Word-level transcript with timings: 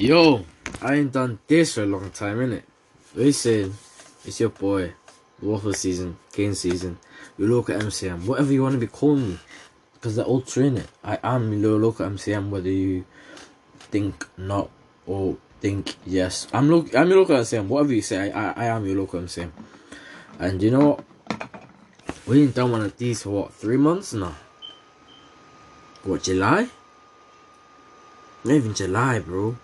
Yo, 0.00 0.46
I 0.80 0.94
ain't 0.94 1.12
done 1.12 1.38
this 1.46 1.74
for 1.74 1.82
a 1.82 1.86
long 1.86 2.08
time, 2.08 2.38
innit? 2.38 2.62
Listen, 3.14 3.74
it's 4.24 4.40
your 4.40 4.48
boy, 4.48 4.94
Waffle 5.42 5.74
Season, 5.74 6.16
Game 6.32 6.54
Season, 6.54 6.96
your 7.36 7.50
local 7.50 7.78
MCM, 7.78 8.24
whatever 8.24 8.50
you 8.50 8.62
want 8.62 8.72
to 8.72 8.78
be 8.78 8.86
calling 8.86 9.32
me, 9.32 9.38
because 9.92 10.16
they're 10.16 10.24
all 10.24 10.40
true, 10.40 10.70
innit? 10.70 10.86
I 11.04 11.18
am 11.22 11.52
your 11.52 11.78
local 11.78 12.06
MCM, 12.06 12.48
whether 12.48 12.70
you 12.70 13.04
think 13.92 14.26
not 14.38 14.70
or 15.06 15.36
think 15.60 15.96
yes. 16.06 16.48
I'm 16.50 16.70
lo- 16.70 16.88
I'm 16.96 17.10
your 17.10 17.18
local 17.18 17.36
MCM, 17.36 17.66
whatever 17.66 17.92
you 17.92 18.00
say, 18.00 18.32
I, 18.32 18.52
I, 18.52 18.52
I 18.52 18.64
am 18.68 18.86
your 18.86 18.96
local 18.96 19.20
MCM. 19.20 19.50
And 20.38 20.62
you 20.62 20.70
know 20.70 20.88
what? 20.96 21.04
We 22.26 22.44
ain't 22.44 22.54
done 22.54 22.72
one 22.72 22.80
of 22.80 22.96
these 22.96 23.24
for 23.24 23.28
what, 23.28 23.52
three 23.52 23.76
months 23.76 24.14
now? 24.14 24.34
What, 26.04 26.22
July? 26.22 26.70
Not 28.44 28.54
even 28.54 28.72
July, 28.72 29.18
bro. 29.18 29.56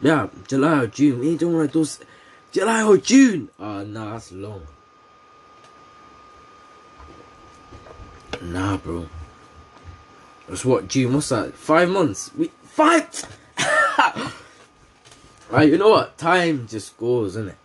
Yeah, 0.00 0.28
July 0.46 0.84
or 0.84 0.86
June. 0.86 1.20
We 1.20 1.36
doing 1.36 1.54
one 1.54 1.64
of 1.64 1.72
those. 1.72 1.98
July 2.52 2.82
or 2.82 2.96
June. 2.96 3.48
Ah, 3.58 3.78
uh, 3.78 3.84
nah, 3.84 4.12
that's 4.12 4.32
long. 4.32 4.66
Nah, 8.40 8.76
bro. 8.76 9.08
That's 10.48 10.64
what 10.64 10.88
June. 10.88 11.14
What's 11.14 11.28
that? 11.30 11.54
Five 11.54 11.88
months. 11.88 12.30
We 12.36 12.50
five. 12.64 13.08
right, 15.50 15.68
you 15.68 15.78
know 15.78 15.90
what? 15.90 16.16
Time 16.16 16.66
just 16.68 16.96
goes, 16.96 17.36
isn't 17.36 17.48
it? 17.48 17.56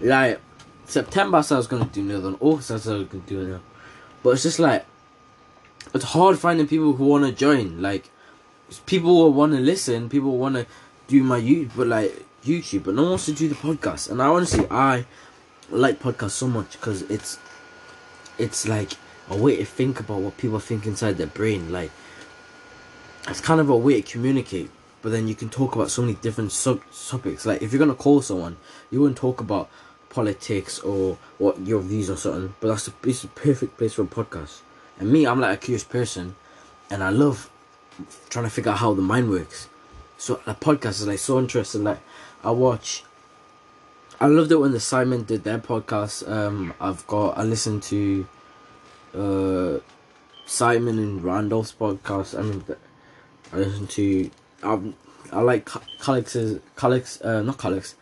Like 0.00 0.40
September, 0.86 1.38
I 1.38 1.40
said 1.42 1.56
I 1.56 1.58
was 1.58 1.66
gonna 1.66 1.84
do 1.84 2.00
another. 2.00 2.36
August, 2.40 2.70
I 2.70 2.78
said 2.78 2.94
I 2.94 2.98
was 2.98 3.08
gonna 3.08 3.24
do 3.26 3.40
another. 3.40 3.60
But 4.22 4.30
it's 4.30 4.42
just 4.42 4.58
like 4.58 4.86
it's 5.94 6.04
hard 6.04 6.38
finding 6.38 6.66
people 6.66 6.94
who 6.94 7.04
want 7.04 7.26
to 7.26 7.32
join. 7.32 7.82
Like 7.82 8.10
people 8.86 9.14
will 9.14 9.32
want 9.32 9.52
to 9.52 9.60
listen. 9.60 10.08
People 10.08 10.36
want 10.38 10.56
to 10.56 10.66
do 11.08 11.24
my 11.24 11.40
YouTube, 11.40 11.72
but 11.76 11.88
like 11.88 12.24
YouTube, 12.44 12.84
but 12.84 12.94
no 12.94 13.02
one 13.02 13.10
wants 13.12 13.26
to 13.26 13.32
do 13.32 13.48
the 13.48 13.54
podcast. 13.54 14.10
And 14.10 14.22
I 14.22 14.26
honestly, 14.26 14.66
I 14.70 15.06
like 15.70 16.00
podcasts 16.00 16.32
so 16.32 16.46
much 16.46 16.72
because 16.72 17.02
it's 17.02 17.38
it's 18.38 18.68
like 18.68 18.92
a 19.28 19.36
way 19.36 19.56
to 19.56 19.64
think 19.64 19.98
about 19.98 20.20
what 20.20 20.36
people 20.36 20.60
think 20.60 20.86
inside 20.86 21.16
their 21.16 21.26
brain. 21.26 21.72
Like 21.72 21.90
it's 23.26 23.40
kind 23.40 23.60
of 23.60 23.68
a 23.68 23.76
way 23.76 24.00
to 24.00 24.12
communicate. 24.12 24.70
But 25.00 25.12
then 25.12 25.28
you 25.28 25.34
can 25.34 25.48
talk 25.48 25.74
about 25.74 25.90
so 25.90 26.02
many 26.02 26.14
different 26.14 26.52
sub 26.52 26.82
topics. 27.08 27.46
Like 27.46 27.62
if 27.62 27.72
you're 27.72 27.78
gonna 27.78 27.94
call 27.94 28.20
someone, 28.20 28.56
you 28.90 29.00
wouldn't 29.00 29.18
talk 29.18 29.40
about 29.40 29.70
politics 30.10 30.78
or 30.80 31.18
what 31.38 31.58
your 31.60 31.80
views 31.80 32.10
or 32.10 32.16
something. 32.16 32.54
But 32.60 32.68
that's 32.68 32.86
the 32.86 32.92
it's 33.08 33.24
a 33.24 33.28
perfect 33.28 33.78
place 33.78 33.94
for 33.94 34.02
a 34.02 34.06
podcast. 34.06 34.60
And 34.98 35.10
me, 35.10 35.26
I'm 35.26 35.40
like 35.40 35.56
a 35.56 35.60
curious 35.60 35.84
person, 35.84 36.34
and 36.90 37.02
I 37.02 37.10
love 37.10 37.48
trying 38.28 38.44
to 38.44 38.50
figure 38.50 38.72
out 38.72 38.78
how 38.78 38.92
the 38.94 39.02
mind 39.02 39.30
works 39.30 39.68
so 40.18 40.40
the 40.44 40.54
podcast 40.54 41.00
is 41.00 41.06
like 41.06 41.20
so 41.20 41.38
interesting. 41.38 41.84
Like 41.84 42.00
I 42.44 42.50
watch. 42.50 43.04
I 44.20 44.26
loved 44.26 44.50
it 44.50 44.56
when 44.56 44.72
the 44.72 44.78
Sidemen 44.78 45.26
did 45.26 45.44
their 45.44 45.58
podcast. 45.58 46.28
Um, 46.28 46.74
I've 46.80 47.06
got 47.06 47.38
I 47.38 47.44
listened 47.44 47.84
to, 47.84 48.26
uh, 49.14 49.78
Simon 50.44 50.98
and 50.98 51.22
Randolph's 51.22 51.72
podcast. 51.72 52.36
I 52.36 52.42
mean, 52.42 52.64
I 53.52 53.56
listen 53.56 53.86
to. 53.86 54.30
Um, 54.64 54.94
I 55.30 55.40
like 55.40 55.68
Calix's 56.02 56.60
Calix. 56.76 57.20
Uh, 57.20 57.42
not 57.42 57.58
Calix. 57.58 57.94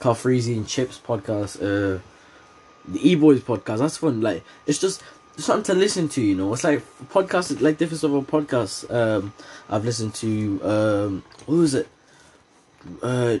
Calfreezy 0.00 0.56
and 0.56 0.66
Chips 0.66 0.98
podcast. 0.98 1.58
Uh, 1.58 2.00
the 2.88 3.08
E 3.08 3.14
Boys 3.14 3.40
podcast. 3.40 3.78
That's 3.78 3.98
fun. 3.98 4.20
Like 4.20 4.42
it's 4.66 4.78
just 4.78 5.00
something 5.36 5.74
to 5.74 5.74
listen 5.74 6.08
to, 6.10 6.20
you 6.20 6.34
know. 6.34 6.52
It's 6.52 6.64
like 6.64 6.84
podcasts, 7.08 7.60
like 7.60 7.78
different 7.78 8.00
sort 8.00 8.22
of 8.22 8.30
podcasts. 8.30 8.90
Um, 8.92 9.32
I've 9.68 9.84
listened 9.84 10.14
to 10.16 10.60
um, 10.62 11.24
what 11.46 11.56
was 11.56 11.74
it? 11.74 11.88
Uh, 13.02 13.38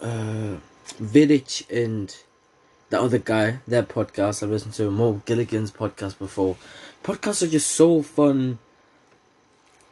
uh, 0.00 0.56
Vidic 1.00 1.68
and 1.70 2.14
that 2.90 3.00
other 3.00 3.18
guy, 3.18 3.58
their 3.66 3.82
podcast. 3.82 4.42
I've 4.42 4.50
listened 4.50 4.74
to 4.74 4.90
Mo 4.90 5.22
Gilligan's 5.24 5.70
podcast 5.70 6.18
before. 6.18 6.56
Podcasts 7.02 7.42
are 7.42 7.50
just 7.50 7.70
so 7.70 8.02
fun 8.02 8.58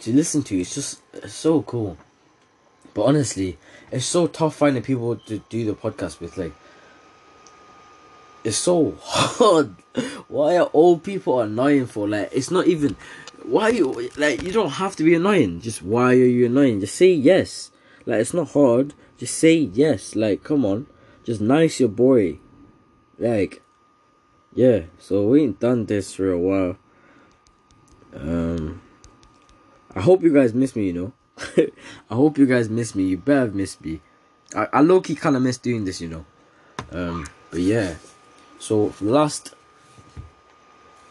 to 0.00 0.12
listen 0.12 0.42
to. 0.44 0.60
It's 0.60 0.74
just 0.74 1.00
it's 1.14 1.34
so 1.34 1.62
cool. 1.62 1.96
But 2.92 3.04
honestly, 3.04 3.56
it's 3.90 4.06
so 4.06 4.26
tough 4.26 4.56
finding 4.56 4.82
people 4.82 5.16
to 5.16 5.38
do 5.48 5.64
the 5.64 5.74
podcast 5.74 6.20
with. 6.20 6.36
Like, 6.36 6.52
it's 8.44 8.56
so 8.56 8.96
hard. 9.00 9.74
Why 10.28 10.56
are 10.56 10.70
old 10.72 11.02
people 11.02 11.40
annoying 11.40 11.86
for? 11.86 12.08
Like, 12.08 12.30
it's 12.32 12.50
not 12.50 12.66
even. 12.66 12.96
Why 13.42 13.68
you 13.68 14.10
like? 14.16 14.42
You 14.42 14.52
don't 14.52 14.70
have 14.70 14.96
to 14.96 15.02
be 15.04 15.14
annoying. 15.14 15.60
Just 15.60 15.82
why 15.82 16.12
are 16.12 16.14
you 16.14 16.46
annoying? 16.46 16.80
Just 16.80 16.94
say 16.94 17.10
yes. 17.10 17.70
Like, 18.06 18.20
it's 18.20 18.34
not 18.34 18.50
hard. 18.52 18.94
Just 19.16 19.36
say 19.38 19.54
yes. 19.54 20.14
Like, 20.14 20.44
come 20.44 20.64
on. 20.64 20.86
Just 21.24 21.40
nice 21.40 21.80
your 21.80 21.88
boy. 21.88 22.38
Like, 23.18 23.62
yeah. 24.54 24.82
So 24.98 25.26
we 25.26 25.42
ain't 25.42 25.58
done 25.58 25.86
this 25.86 26.14
for 26.14 26.30
a 26.30 26.38
while. 26.38 26.76
Um, 28.14 28.82
I 29.94 30.00
hope 30.00 30.22
you 30.22 30.32
guys 30.32 30.54
miss 30.54 30.76
me. 30.76 30.86
You 30.86 30.92
know. 30.92 31.12
I 32.10 32.14
hope 32.14 32.38
you 32.38 32.46
guys 32.46 32.68
miss 32.68 32.94
me. 32.94 33.04
You 33.04 33.16
better 33.16 33.40
have 33.40 33.54
missed 33.54 33.82
me. 33.82 34.00
I, 34.54 34.68
I 34.74 34.80
low 34.80 35.00
key 35.00 35.14
kind 35.14 35.36
of 35.36 35.42
miss 35.42 35.58
doing 35.58 35.84
this, 35.84 36.00
you 36.00 36.08
know. 36.08 36.24
Um, 36.92 37.26
but 37.50 37.60
yeah. 37.60 37.94
So 38.60 38.92
last 39.00 39.54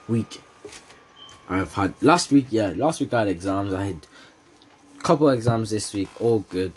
week, 0.08 0.40
I've 1.50 1.74
had 1.74 1.96
last 2.00 2.32
week. 2.32 2.46
Yeah, 2.52 2.74
last 2.76 3.00
week 3.00 3.12
I 3.12 3.22
had 3.22 3.28
exams. 3.28 3.74
I 3.74 3.86
had 3.86 4.08
a 5.00 5.02
couple 5.02 5.28
exams 5.30 5.72
this 5.72 5.92
week. 5.92 6.10
All 6.22 6.46
good. 6.50 6.74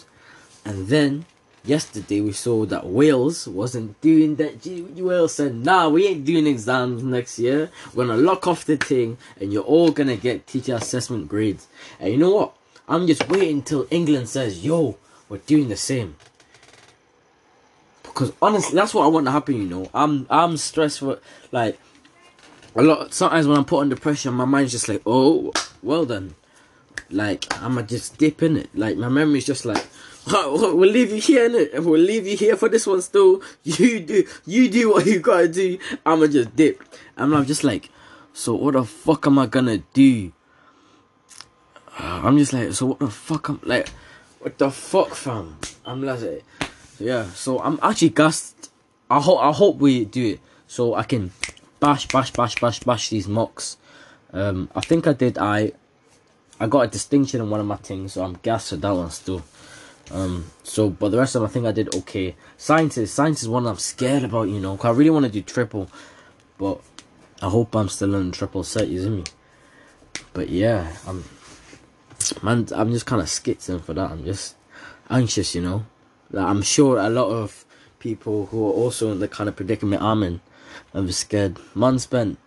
And 0.64 0.88
then 0.88 1.26
yesterday 1.62 2.22
we 2.22 2.32
saw 2.32 2.64
that 2.64 2.86
Wales 2.86 3.46
wasn't 3.46 4.00
doing 4.00 4.36
that. 4.36 4.66
Wales 4.96 5.34
said, 5.34 5.54
"Nah, 5.56 5.90
we 5.90 6.06
ain't 6.06 6.24
doing 6.24 6.46
exams 6.46 7.02
next 7.02 7.38
year. 7.38 7.70
We're 7.94 8.06
gonna 8.06 8.22
lock 8.22 8.46
off 8.46 8.64
the 8.64 8.78
thing, 8.78 9.18
and 9.38 9.52
you're 9.52 9.62
all 9.62 9.90
gonna 9.90 10.16
get 10.16 10.46
teacher 10.46 10.76
assessment 10.76 11.28
grades." 11.28 11.66
And 12.00 12.12
you 12.12 12.16
know 12.16 12.34
what? 12.34 12.54
I'm 12.88 13.06
just 13.06 13.28
waiting 13.28 13.58
until 13.58 13.86
England 13.90 14.30
says, 14.30 14.64
"Yo, 14.64 14.96
we're 15.28 15.36
doing 15.36 15.68
the 15.68 15.76
same." 15.76 16.16
Because 18.12 18.32
honestly, 18.42 18.74
that's 18.74 18.92
what 18.94 19.04
I 19.04 19.08
want 19.08 19.26
to 19.26 19.32
happen. 19.32 19.56
You 19.56 19.68
know, 19.68 19.90
I'm 19.94 20.26
I'm 20.28 20.56
stressed 20.56 21.00
for 21.00 21.18
like 21.50 21.78
a 22.74 22.82
lot. 22.82 23.14
Sometimes 23.14 23.46
when 23.46 23.56
I'm 23.56 23.64
put 23.64 23.80
under 23.80 23.96
pressure, 23.96 24.30
my 24.30 24.44
mind's 24.44 24.72
just 24.72 24.88
like, 24.88 25.02
oh, 25.06 25.52
well 25.82 26.04
then, 26.04 26.34
like 27.10 27.46
I'ma 27.62 27.82
just 27.82 28.18
dip 28.18 28.42
in 28.42 28.56
it. 28.56 28.68
Like 28.74 28.96
my 28.96 29.08
memory's 29.08 29.46
just 29.46 29.64
like, 29.64 29.84
oh, 30.28 30.74
we'll 30.76 30.90
leave 30.90 31.10
you 31.10 31.20
here 31.20 31.46
in 31.46 31.54
it, 31.54 31.82
we'll 31.82 32.00
leave 32.00 32.26
you 32.26 32.36
here 32.36 32.56
for 32.56 32.68
this 32.68 32.86
one. 32.86 33.00
Still, 33.00 33.40
you 33.64 34.00
do 34.00 34.24
you 34.46 34.68
do 34.68 34.90
what 34.90 35.06
you 35.06 35.20
gotta 35.20 35.48
do. 35.48 35.78
I'ma 36.04 36.26
just 36.26 36.54
dip, 36.54 36.82
and 37.16 37.34
I'm 37.34 37.46
just 37.46 37.64
like, 37.64 37.88
so 38.32 38.54
what 38.54 38.74
the 38.74 38.84
fuck 38.84 39.26
am 39.26 39.38
I 39.38 39.46
gonna 39.46 39.78
do? 39.94 40.32
I'm 41.98 42.38
just 42.38 42.52
like, 42.52 42.72
so 42.72 42.86
what 42.86 42.98
the 42.98 43.10
fuck? 43.10 43.48
I'm 43.48 43.60
like, 43.64 43.88
what 44.40 44.58
the 44.58 44.70
fuck, 44.70 45.14
fam? 45.14 45.56
I'm 45.84 46.02
like 46.02 46.42
yeah, 47.02 47.26
so 47.30 47.58
I'm 47.60 47.78
actually 47.82 48.10
gassed. 48.10 48.70
I 49.10 49.20
hope 49.20 49.40
I 49.40 49.52
hope 49.52 49.76
we 49.78 50.04
do 50.04 50.34
it 50.34 50.40
so 50.66 50.94
I 50.94 51.02
can 51.02 51.32
bash 51.80 52.06
bash 52.08 52.32
bash 52.32 52.54
bash 52.60 52.80
bash 52.80 53.10
these 53.10 53.28
mocks. 53.28 53.76
Um, 54.32 54.70
I 54.74 54.80
think 54.80 55.06
I 55.06 55.12
did. 55.12 55.36
I 55.36 55.72
I 56.60 56.66
got 56.66 56.82
a 56.82 56.86
distinction 56.86 57.40
in 57.40 57.50
one 57.50 57.60
of 57.60 57.66
my 57.66 57.76
things, 57.76 58.14
so 58.14 58.24
I'm 58.24 58.38
gassed 58.42 58.70
for 58.70 58.76
that 58.76 58.90
one 58.90 59.10
still. 59.10 59.42
Um, 60.12 60.46
so 60.62 60.90
but 60.90 61.10
the 61.10 61.18
rest 61.18 61.34
of 61.34 61.42
them, 61.42 61.50
I 61.50 61.52
think 61.52 61.66
I 61.66 61.72
did 61.72 61.94
okay. 61.94 62.36
Science 62.56 62.96
is 62.98 63.12
science 63.12 63.42
is 63.42 63.48
one 63.48 63.66
I'm 63.66 63.78
scared 63.78 64.24
about, 64.24 64.48
you 64.48 64.60
know. 64.60 64.76
Cause 64.76 64.94
I 64.94 64.98
really 64.98 65.10
want 65.10 65.26
to 65.26 65.32
do 65.32 65.42
triple, 65.42 65.90
but 66.58 66.80
I 67.40 67.48
hope 67.48 67.74
I'm 67.74 67.88
still 67.88 68.14
in 68.14 68.30
triple 68.30 68.62
set. 68.62 68.88
You 68.88 69.02
see 69.02 69.10
me? 69.10 69.24
But 70.32 70.48
yeah, 70.48 70.92
I'm 71.06 71.24
man. 72.42 72.68
I'm 72.74 72.92
just 72.92 73.06
kind 73.06 73.20
of 73.20 73.28
skitzing 73.28 73.82
for 73.82 73.94
that. 73.94 74.10
I'm 74.10 74.24
just 74.24 74.56
anxious, 75.10 75.54
you 75.54 75.62
know. 75.62 75.84
Like, 76.32 76.46
I'm 76.46 76.62
sure 76.62 76.98
a 76.98 77.10
lot 77.10 77.28
of 77.28 77.64
people 77.98 78.46
who 78.46 78.66
are 78.66 78.72
also 78.72 79.12
in 79.12 79.20
the 79.20 79.28
kind 79.28 79.48
of 79.48 79.56
predicament 79.56 80.02
I'm 80.02 80.22
in 80.22 80.40
are 80.94 81.12
scared. 81.12 81.58
Man 81.74 81.98
spent. 81.98 82.38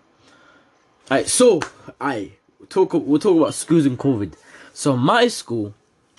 Alright, 1.09 1.27
so 1.27 1.61
I 2.01 2.31
talk. 2.67 2.93
We'll 2.93 3.19
talk 3.19 3.37
about 3.37 3.53
schools 3.53 3.85
and 3.85 3.97
COVID. 3.97 4.33
So 4.73 4.97
my 4.97 5.27
school, 5.27 5.73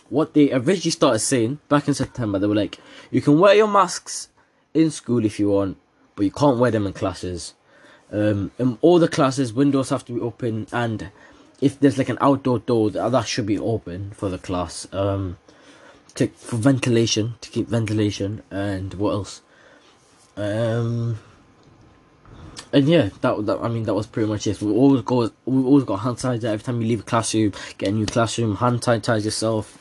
what 0.08 0.32
they 0.32 0.52
originally 0.52 0.90
started 0.90 1.18
saying 1.18 1.58
back 1.68 1.88
in 1.88 1.94
September, 1.94 2.38
they 2.38 2.46
were 2.46 2.54
like, 2.54 2.78
you 3.10 3.20
can 3.20 3.38
wear 3.38 3.54
your 3.54 3.68
masks 3.68 4.28
in 4.72 4.90
school 4.90 5.24
if 5.24 5.38
you 5.40 5.50
want, 5.50 5.76
but 6.14 6.24
you 6.24 6.30
can't 6.30 6.58
wear 6.58 6.70
them 6.70 6.86
in 6.86 6.92
classes. 6.92 7.54
Um, 8.12 8.52
in 8.58 8.78
all 8.80 8.98
the 8.98 9.08
classes, 9.08 9.52
windows 9.52 9.90
have 9.90 10.04
to 10.04 10.12
be 10.12 10.20
open, 10.20 10.68
and 10.72 11.10
if 11.60 11.80
there's 11.80 11.98
like 11.98 12.08
an 12.08 12.18
outdoor 12.20 12.60
door, 12.60 12.90
that 12.90 13.26
should 13.26 13.46
be 13.46 13.58
open 13.58 14.12
for 14.12 14.28
the 14.28 14.38
class. 14.38 14.86
Um, 14.92 15.38
to 16.16 16.28
for 16.28 16.56
ventilation 16.56 17.34
to 17.40 17.50
keep 17.50 17.68
ventilation 17.68 18.42
and 18.50 18.94
what 18.94 19.12
else? 19.12 19.42
Um 20.36 21.18
and 22.72 22.88
yeah 22.88 23.10
that, 23.20 23.46
that 23.46 23.58
i 23.62 23.68
mean 23.68 23.84
that 23.84 23.94
was 23.94 24.06
pretty 24.06 24.28
much 24.28 24.46
it. 24.46 24.60
We 24.60 24.72
always 24.72 25.02
go 25.02 25.30
we 25.44 25.62
always 25.62 25.84
got 25.84 25.96
hand 25.96 26.16
sanitizer 26.16 26.44
every 26.44 26.64
time 26.64 26.80
you 26.82 26.88
leave 26.88 27.00
a 27.00 27.04
classroom 27.04 27.52
get 27.78 27.90
a 27.90 27.92
new 27.92 28.06
classroom 28.06 28.56
hand 28.56 28.80
sanitize 28.82 29.24
yourself 29.24 29.78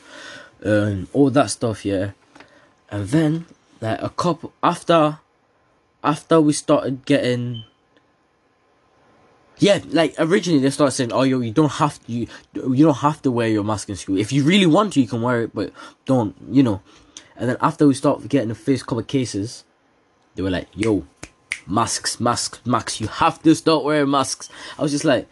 and 0.60 1.06
all 1.12 1.30
that 1.30 1.50
stuff 1.50 1.84
yeah. 1.84 2.12
And 2.90 3.08
then 3.08 3.46
like 3.80 4.00
a 4.00 4.08
couple 4.10 4.52
after 4.62 5.18
after 6.02 6.40
we 6.40 6.52
started 6.52 7.04
getting 7.04 7.64
yeah, 9.58 9.80
like 9.90 10.14
originally 10.18 10.60
they 10.60 10.70
started 10.70 10.92
saying, 10.92 11.12
"Oh, 11.12 11.22
yo, 11.22 11.40
you 11.40 11.52
don't 11.52 11.72
have 11.72 12.04
to, 12.04 12.12
you, 12.12 12.26
you 12.54 12.84
don't 12.84 12.98
have 12.98 13.22
to 13.22 13.30
wear 13.30 13.48
your 13.48 13.64
mask 13.64 13.88
in 13.88 13.96
school. 13.96 14.18
If 14.18 14.32
you 14.32 14.44
really 14.44 14.66
want 14.66 14.92
to, 14.94 15.00
you 15.00 15.08
can 15.08 15.22
wear 15.22 15.42
it, 15.42 15.54
but 15.54 15.72
don't, 16.04 16.36
you 16.50 16.62
know." 16.62 16.82
And 17.36 17.48
then 17.48 17.56
after 17.60 17.86
we 17.86 17.94
started 17.94 18.28
getting 18.28 18.48
the 18.48 18.54
first 18.54 18.84
couple 18.84 18.98
of 18.98 19.06
cases, 19.06 19.64
they 20.34 20.42
were 20.42 20.50
like, 20.50 20.68
"Yo, 20.74 21.06
masks, 21.66 22.20
masks, 22.20 22.60
masks. 22.66 23.00
You 23.00 23.08
have 23.08 23.42
to 23.42 23.54
start 23.54 23.84
wearing 23.84 24.10
masks." 24.10 24.50
I 24.78 24.82
was 24.82 24.92
just 24.92 25.04
like, 25.04 25.28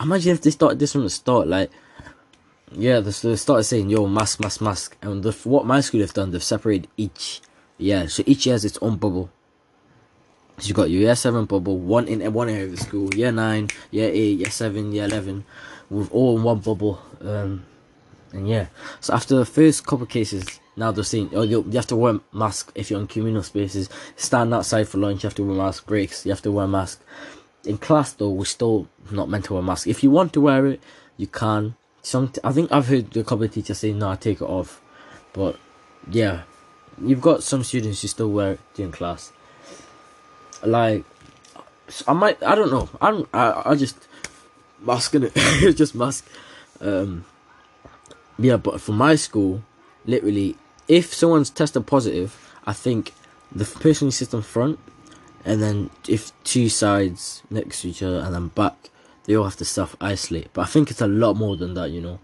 imagine 0.00 0.32
if 0.32 0.42
they 0.42 0.50
started 0.50 0.78
this 0.78 0.92
from 0.92 1.02
the 1.02 1.10
start, 1.10 1.48
like. 1.48 1.70
Yeah, 2.72 2.98
they 2.98 3.12
started 3.12 3.62
saying, 3.62 3.90
"Yo, 3.90 4.08
mask, 4.08 4.40
mask, 4.40 4.60
mask," 4.60 4.96
and 5.00 5.22
the, 5.22 5.30
what 5.44 5.66
my 5.66 5.80
school 5.80 6.00
have 6.00 6.12
done, 6.12 6.32
they've 6.32 6.42
separated 6.42 6.88
each. 6.96 7.40
Yeah, 7.78 8.06
so 8.06 8.24
each 8.26 8.44
year 8.44 8.54
has 8.54 8.64
its 8.64 8.78
own 8.82 8.96
bubble. 8.96 9.30
So 10.58 10.68
you 10.68 10.74
got 10.74 10.88
your 10.88 11.02
year 11.02 11.14
seven 11.14 11.44
bubble, 11.44 11.76
one 11.78 12.08
in 12.08 12.32
one 12.32 12.48
area 12.48 12.64
of 12.64 12.70
the 12.70 12.78
school, 12.78 13.14
year 13.14 13.30
nine, 13.30 13.68
year 13.90 14.08
eight, 14.10 14.38
year 14.38 14.50
seven, 14.50 14.90
year 14.90 15.04
eleven, 15.04 15.44
with 15.90 16.10
all 16.10 16.38
in 16.38 16.44
one 16.44 16.60
bubble. 16.60 16.98
Um, 17.20 17.66
and 18.32 18.48
yeah, 18.48 18.66
so 19.00 19.12
after 19.12 19.36
the 19.36 19.44
first 19.44 19.86
couple 19.86 20.06
cases, 20.06 20.60
now 20.74 20.92
they're 20.92 21.04
saying, 21.04 21.30
oh, 21.34 21.42
you, 21.42 21.62
have 21.62 21.86
to 21.88 21.96
wear 21.96 22.20
mask 22.32 22.72
if 22.74 22.90
you're 22.90 23.00
in 23.00 23.06
communal 23.06 23.42
spaces. 23.42 23.90
Stand 24.16 24.54
outside 24.54 24.88
for 24.88 24.96
lunch, 24.96 25.22
you 25.22 25.26
have 25.26 25.34
to 25.36 25.44
wear 25.44 25.56
mask. 25.56 25.86
Breaks, 25.86 26.24
you 26.24 26.32
have 26.32 26.42
to 26.42 26.50
wear 26.50 26.66
mask. 26.66 27.02
In 27.64 27.76
class, 27.76 28.12
though, 28.14 28.30
we're 28.30 28.46
still 28.46 28.88
not 29.10 29.28
meant 29.28 29.46
to 29.46 29.54
wear 29.54 29.62
mask. 29.62 29.86
If 29.86 30.02
you 30.02 30.10
want 30.10 30.32
to 30.34 30.40
wear 30.40 30.66
it, 30.66 30.80
you 31.18 31.26
can. 31.26 31.76
Some, 32.00 32.32
I 32.42 32.52
think 32.52 32.72
I've 32.72 32.88
heard 32.88 33.14
a 33.14 33.24
couple 33.24 33.44
of 33.44 33.52
teachers 33.52 33.78
say, 33.78 33.92
no, 33.92 34.10
I 34.10 34.16
take 34.16 34.40
it 34.40 34.44
off. 34.44 34.80
But 35.34 35.58
yeah, 36.10 36.42
you've 37.02 37.20
got 37.20 37.42
some 37.42 37.62
students 37.62 38.00
who 38.00 38.08
still 38.08 38.30
wear 38.30 38.52
it 38.52 38.60
during 38.74 38.92
class 38.92 39.32
like 40.66 41.04
I 42.06 42.12
might 42.12 42.42
I 42.42 42.54
don't 42.54 42.70
know. 42.70 42.88
I'm 43.00 43.26
I, 43.32 43.70
I 43.70 43.74
just 43.74 44.08
masking 44.80 45.24
it. 45.24 45.34
Just 45.76 45.94
mask. 45.94 46.26
Um 46.80 47.24
yeah 48.38 48.56
but 48.56 48.80
for 48.80 48.92
my 48.92 49.14
school 49.14 49.62
literally 50.04 50.56
if 50.88 51.14
someone's 51.14 51.50
tested 51.50 51.86
positive 51.86 52.52
I 52.66 52.72
think 52.72 53.12
the 53.50 53.64
person 53.64 54.08
who 54.08 54.12
sits 54.12 54.34
in 54.34 54.42
front 54.42 54.78
and 55.44 55.62
then 55.62 55.90
if 56.08 56.32
two 56.44 56.68
sides 56.68 57.42
next 57.50 57.82
to 57.82 57.88
each 57.88 58.02
other 58.02 58.18
and 58.18 58.34
then 58.34 58.48
back 58.48 58.90
they 59.24 59.34
all 59.34 59.44
have 59.44 59.56
to 59.56 59.64
self 59.64 59.96
isolate 60.00 60.52
but 60.52 60.62
I 60.62 60.66
think 60.66 60.90
it's 60.90 61.00
a 61.00 61.06
lot 61.06 61.34
more 61.34 61.56
than 61.56 61.74
that 61.74 61.90
you 61.90 62.00
know? 62.00 62.18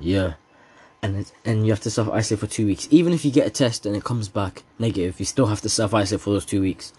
Yeah 0.00 0.34
and 1.02 1.30
and 1.44 1.66
you 1.66 1.72
have 1.72 1.80
to 1.80 1.90
self 1.90 2.08
isolate 2.08 2.40
for 2.40 2.46
two 2.46 2.66
weeks. 2.66 2.88
Even 2.90 3.12
if 3.12 3.24
you 3.24 3.30
get 3.30 3.46
a 3.46 3.50
test 3.50 3.86
and 3.86 3.96
it 3.96 4.04
comes 4.04 4.28
back 4.28 4.62
negative, 4.78 5.18
you 5.18 5.26
still 5.26 5.46
have 5.46 5.60
to 5.62 5.68
self 5.68 5.94
isolate 5.94 6.20
for 6.20 6.30
those 6.30 6.44
two 6.44 6.60
weeks, 6.60 6.92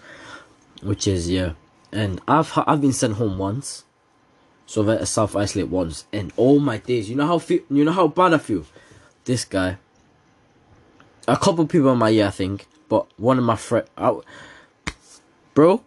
which 0.82 1.08
is 1.08 1.30
yeah. 1.30 1.54
And 1.92 2.22
I've 2.28 2.52
I've 2.56 2.82
been 2.82 2.94
sent 2.94 3.16
home 3.16 3.38
once, 3.38 3.86
so 4.66 4.90
I 4.90 5.04
self 5.04 5.36
isolate 5.36 5.68
once, 5.70 6.06
and 6.12 6.32
all 6.38 6.60
my 6.60 6.78
days, 6.78 7.10
you 7.10 7.16
know 7.16 7.28
how 7.28 7.40
feel, 7.40 7.62
you 7.70 7.84
know 7.84 7.92
how 7.92 8.08
bad 8.08 8.34
I 8.34 8.38
feel. 8.38 8.66
This 9.26 9.46
guy, 9.46 9.78
a 11.28 11.38
couple 11.38 11.66
people 11.68 11.92
in 11.92 12.00
my 12.00 12.10
year, 12.10 12.28
I 12.28 12.32
think, 12.32 12.68
but 12.90 13.08
one 13.20 13.38
of 13.38 13.44
my 13.44 13.56
friend, 13.56 13.86
bro. 15.54 15.84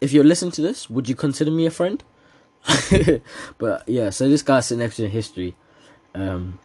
If 0.00 0.14
you're 0.14 0.24
listening 0.24 0.52
to 0.52 0.62
this, 0.62 0.88
would 0.88 1.10
you 1.10 1.14
consider 1.14 1.50
me 1.50 1.66
a 1.66 1.70
friend? 1.70 2.02
but 3.58 3.86
yeah, 3.86 4.08
so 4.08 4.30
this 4.30 4.40
guy's 4.40 4.66
sitting 4.66 4.80
next 4.80 4.96
to 4.96 5.06
history. 5.10 5.54
Um, 6.14 6.58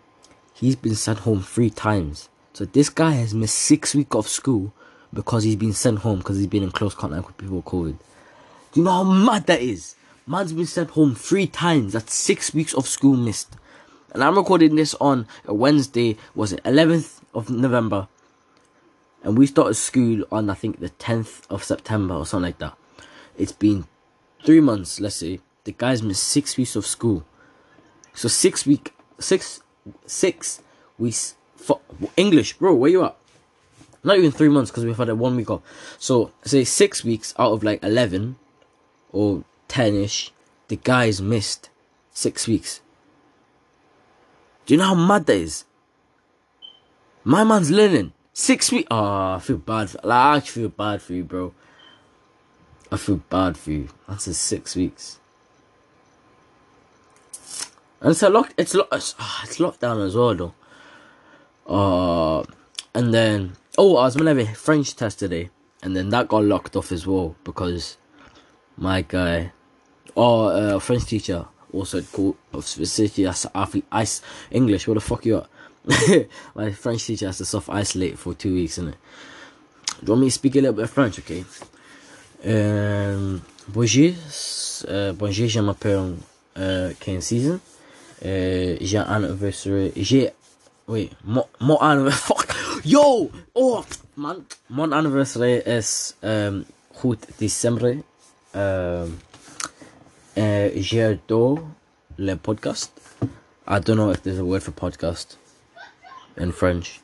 he's 0.56 0.76
been 0.76 0.96
sent 0.96 1.20
home 1.20 1.42
three 1.42 1.70
times. 1.70 2.30
So 2.54 2.66
this 2.66 2.90
guy 2.90 3.12
has 3.12 3.34
missed 3.34 3.56
six 3.56 3.94
weeks 3.94 4.16
of 4.16 4.28
school 4.28 4.74
because 5.14 5.44
he's 5.44 5.56
been 5.56 5.74
sent 5.74 6.00
home 6.00 6.20
because 6.20 6.38
he's 6.38 6.48
been 6.48 6.64
in 6.64 6.72
close 6.72 6.96
contact 6.96 7.28
with 7.28 7.38
people 7.38 7.58
with 7.58 7.66
COVID. 7.66 7.98
Do 8.72 8.80
you 8.80 8.84
know 8.84 8.92
how 8.92 9.04
mad 9.04 9.46
that 9.48 9.62
is? 9.62 9.96
Man's 10.26 10.54
been 10.54 10.66
sent 10.66 10.92
home 10.92 11.14
three 11.14 11.48
times. 11.48 11.94
That's 11.94 12.14
six 12.14 12.54
weeks 12.54 12.74
of 12.74 12.88
school 12.88 13.16
missed. 13.16 13.56
And 14.14 14.24
I'm 14.24 14.38
recording 14.38 14.76
this 14.76 14.96
on 14.96 15.28
a 15.46 15.54
Wednesday, 15.54 16.18
was 16.34 16.54
it 16.54 16.64
11th 16.64 17.20
of 17.34 17.50
November? 17.50 18.08
And 19.24 19.38
we 19.38 19.48
started 19.48 19.74
school 19.74 20.24
on 20.32 20.50
I 20.50 20.54
think 20.54 20.80
the 20.80 20.90
10th 20.90 21.42
of 21.50 21.64
September 21.64 22.16
or 22.16 22.26
something 22.26 22.48
like 22.48 22.60
that. 22.60 22.78
It's 23.38 23.52
been 23.52 23.86
three 24.46 24.62
months, 24.62 25.00
let's 25.00 25.18
say. 25.18 25.42
The 25.66 25.74
guy's 25.74 26.02
missed 26.02 26.24
six 26.24 26.56
weeks 26.58 26.76
of 26.76 26.86
school. 26.86 27.26
So 28.14 28.30
six 28.30 28.66
week 28.66 28.94
six 29.20 29.62
six 30.06 30.62
weeks 30.98 31.36
for 31.56 31.80
English, 32.16 32.58
bro. 32.58 32.76
Where 32.76 32.92
you 32.92 33.04
at? 33.04 33.16
Not 34.04 34.18
even 34.18 34.32
three 34.32 34.50
months 34.50 34.70
because 34.70 34.86
we've 34.86 34.98
had 34.98 35.10
a 35.10 35.16
one 35.16 35.36
week 35.36 35.50
off. 35.50 35.62
So 35.98 36.32
say 36.44 36.64
six 36.64 37.04
weeks 37.04 37.34
out 37.40 37.54
of 37.54 37.64
like 37.64 37.84
eleven 37.84 38.38
or 39.12 39.44
ten 39.68 39.96
ish, 39.96 40.32
the 40.68 40.76
guys 40.76 41.22
missed 41.22 41.70
six 42.12 42.48
weeks. 42.48 42.82
Do 44.66 44.74
you 44.74 44.78
know 44.80 44.88
how 44.88 44.96
mad 44.96 45.26
that 45.28 45.38
is? 45.38 45.66
My 47.24 47.44
man's 47.44 47.72
learning 47.72 48.14
six 48.34 48.72
weeks. 48.72 48.88
Oh, 48.92 48.98
ah, 48.98 49.36
I 49.38 49.40
feel 49.40 49.58
bad. 49.58 49.90
For, 49.90 50.00
like, 50.04 50.36
I 50.36 50.40
feel 50.42 50.70
bad 50.70 51.02
for 51.02 51.14
you, 51.14 51.24
bro. 51.24 51.54
I 52.92 52.98
feel 52.98 53.18
bad 53.30 53.58
for 53.58 53.72
you. 53.72 53.90
That's 54.08 54.26
six 54.38 54.76
weeks. 54.76 55.20
And 58.02 58.12
it's 58.12 58.24
a 58.24 58.30
lock. 58.30 58.54
It's 58.58 58.74
lock. 58.74 58.90
It's, 58.92 59.16
oh, 59.20 59.42
it's 59.44 59.58
lockdown 59.58 60.06
as 60.06 60.16
well, 60.16 60.36
though. 60.36 60.54
Uh, 61.68 62.44
and 62.94 63.14
then 63.14 63.56
oh, 63.78 63.98
I 63.98 64.06
was 64.06 64.16
gonna 64.16 64.32
have 64.36 64.38
a 64.50 64.54
French 64.54 64.96
test 64.96 65.20
today, 65.20 65.50
and 65.82 65.96
then 65.96 66.10
that 66.10 66.28
got 66.28 66.44
locked 66.44 66.76
off 66.76 66.92
as 66.92 67.06
well 67.08 67.36
because 67.44 67.98
my 68.78 69.02
guy, 69.02 69.52
oh, 70.16 70.46
uh, 70.46 70.80
French 70.80 71.06
teacher, 71.06 71.46
also 71.74 72.02
called 72.02 72.38
of 72.54 72.66
specifically 72.66 73.28
as 73.28 73.46
ice 73.92 74.22
English. 74.52 74.88
What 74.88 74.96
the 74.96 75.02
fuck 75.02 75.26
you 75.26 75.38
at? 75.38 76.28
my 76.56 76.72
French 76.72 77.06
teacher 77.06 77.28
has 77.28 77.38
to 77.38 77.46
self 77.46 77.70
isolate 77.70 78.18
for 78.18 78.34
two 78.34 78.54
weeks, 78.54 78.78
innit? 78.78 78.96
Do 80.00 80.08
you 80.08 80.10
want 80.10 80.22
me 80.22 80.28
to 80.28 80.32
speak 80.32 80.56
a 80.56 80.60
little 80.60 80.74
bit 80.74 80.86
of 80.86 80.92
French, 80.92 81.20
okay? 81.20 81.46
Um, 82.44 83.42
bonjour, 83.68 84.14
uh, 84.88 85.14
bonjour, 85.14 85.48
je 85.48 85.62
m'appelle 85.62 86.18
uh, 86.56 86.94
Ken 87.00 87.22
Season. 87.22 87.60
Uh, 88.24 88.78
j'ai 88.80 88.98
un 88.98 89.24
anniversaire. 89.24 89.92
J'ai. 89.96 90.32
Oui, 90.88 91.10
mon, 91.24 91.46
mon 91.60 91.78
anniversaire. 91.78 92.38
Fuck! 92.38 92.56
Yo! 92.86 93.30
Oh! 93.54 93.84
Man. 94.16 94.44
Mon 94.70 94.92
anniversaire 94.94 95.62
est 95.66 96.16
um, 96.24 96.64
8 97.04 97.28
décembre. 97.40 97.98
Um, 98.54 99.18
uh, 100.38 100.70
J'adore 100.78 101.60
le 102.18 102.36
podcast. 102.36 102.92
I 103.68 103.80
don't 103.80 103.98
know 103.98 104.12
if 104.12 104.24
there's 104.24 104.40
a 104.40 104.46
word 104.46 104.64
for 104.64 104.72
podcast 104.72 105.36
in 106.38 106.52
French. 106.54 107.02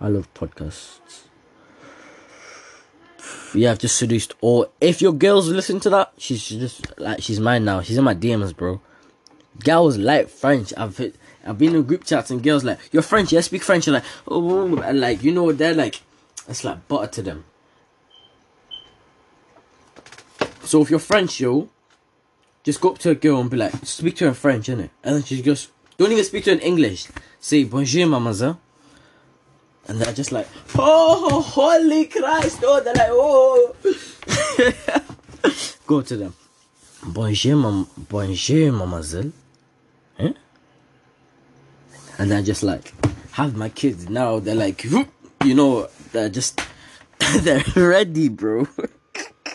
I 0.00 0.08
love 0.08 0.32
podcasts. 0.34 0.98
Yeah, 3.54 3.72
I've 3.72 3.78
just 3.78 3.96
seduced 3.96 4.34
all. 4.40 4.66
If 4.80 5.00
your 5.00 5.12
girls 5.12 5.48
listen 5.48 5.78
to 5.80 5.90
that, 5.90 6.12
she's 6.18 6.48
just 6.48 6.98
like 6.98 7.22
she's 7.22 7.38
mine 7.38 7.64
now. 7.64 7.82
She's 7.82 7.98
in 7.98 8.04
my 8.04 8.14
DMs, 8.14 8.56
bro 8.56 8.80
girls 9.60 9.98
like 9.98 10.28
French. 10.28 10.72
I've 10.76 11.00
I've 11.44 11.58
been 11.58 11.74
in 11.74 11.82
group 11.84 12.04
chats 12.04 12.30
and 12.30 12.42
girls 12.42 12.64
like 12.64 12.78
you're 12.92 13.02
French, 13.02 13.32
yeah, 13.32 13.40
speak 13.40 13.62
French. 13.62 13.86
You're 13.86 13.94
like 13.94 14.04
oh, 14.28 14.50
oh, 14.50 14.76
oh, 14.78 14.82
and 14.82 15.00
like 15.00 15.22
you 15.22 15.32
know 15.32 15.52
they're 15.52 15.74
like 15.74 16.00
it's 16.48 16.64
like 16.64 16.88
butter 16.88 17.06
to 17.06 17.22
them. 17.22 17.44
So 20.64 20.82
if 20.82 20.90
you're 20.90 20.98
French, 20.98 21.40
yo, 21.40 21.68
just 22.62 22.80
go 22.80 22.90
up 22.90 22.98
to 22.98 23.10
a 23.10 23.14
girl 23.14 23.40
and 23.40 23.50
be 23.50 23.56
like, 23.56 23.72
speak 23.84 24.16
to 24.16 24.24
her 24.24 24.28
in 24.28 24.34
French, 24.34 24.68
innit? 24.68 24.90
And 25.02 25.16
then 25.16 25.22
she 25.24 25.42
goes, 25.42 25.68
don't 25.96 26.12
even 26.12 26.24
speak 26.24 26.44
to 26.44 26.50
her 26.50 26.56
in 26.56 26.62
English. 26.62 27.08
Say 27.40 27.64
bonjour, 27.64 28.06
mademoiselle. 28.06 28.60
And 29.88 30.00
they're 30.00 30.12
just 30.12 30.30
like, 30.30 30.46
oh, 30.76 31.40
holy 31.40 32.06
Christ! 32.06 32.60
Oh, 32.62 32.80
they're 32.80 32.94
like, 32.94 33.08
oh. 33.10 33.74
oh 35.42 35.76
go 35.86 36.02
to 36.02 36.16
them. 36.16 36.34
Bonjour, 37.02 37.56
mam- 37.56 37.88
bonjour, 37.96 38.72
mademoiselle. 38.72 39.32
And 42.20 42.34
I 42.34 42.42
just 42.42 42.62
like 42.62 42.92
have 43.32 43.56
my 43.56 43.70
kids 43.70 44.10
now. 44.10 44.40
They're 44.40 44.54
like, 44.54 44.84
you 44.84 45.54
know, 45.54 45.88
they're 46.12 46.28
just 46.28 46.60
they're 47.40 47.64
ready, 47.74 48.28
bro. 48.28 48.68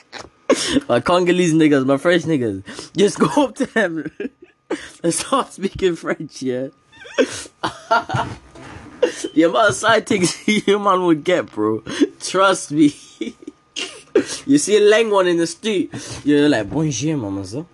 my 0.89 0.99
Congolese 0.99 1.53
niggas, 1.53 1.85
my 1.85 1.97
French 1.97 2.23
niggas, 2.23 2.91
just 2.97 3.19
go 3.19 3.27
up 3.43 3.53
to 3.57 3.67
them 3.67 4.09
and 5.03 5.13
start 5.13 5.53
speaking 5.53 5.95
French, 5.95 6.41
yeah. 6.41 6.69
the 9.35 9.43
amount 9.43 9.69
of 9.69 9.75
side 9.75 10.07
things 10.07 10.35
you 10.47 10.79
man 10.79 11.03
would 11.03 11.23
get, 11.23 11.51
bro. 11.51 11.83
Trust 12.19 12.71
me. 12.71 12.95
you 14.47 14.57
see 14.57 14.77
a 14.77 14.81
lang 14.81 15.11
one 15.11 15.27
in 15.27 15.37
the 15.37 15.45
street, 15.45 15.93
you're 16.23 16.49
like, 16.49 16.67
bonjour, 16.67 17.15
mademoiselle. 17.15 17.67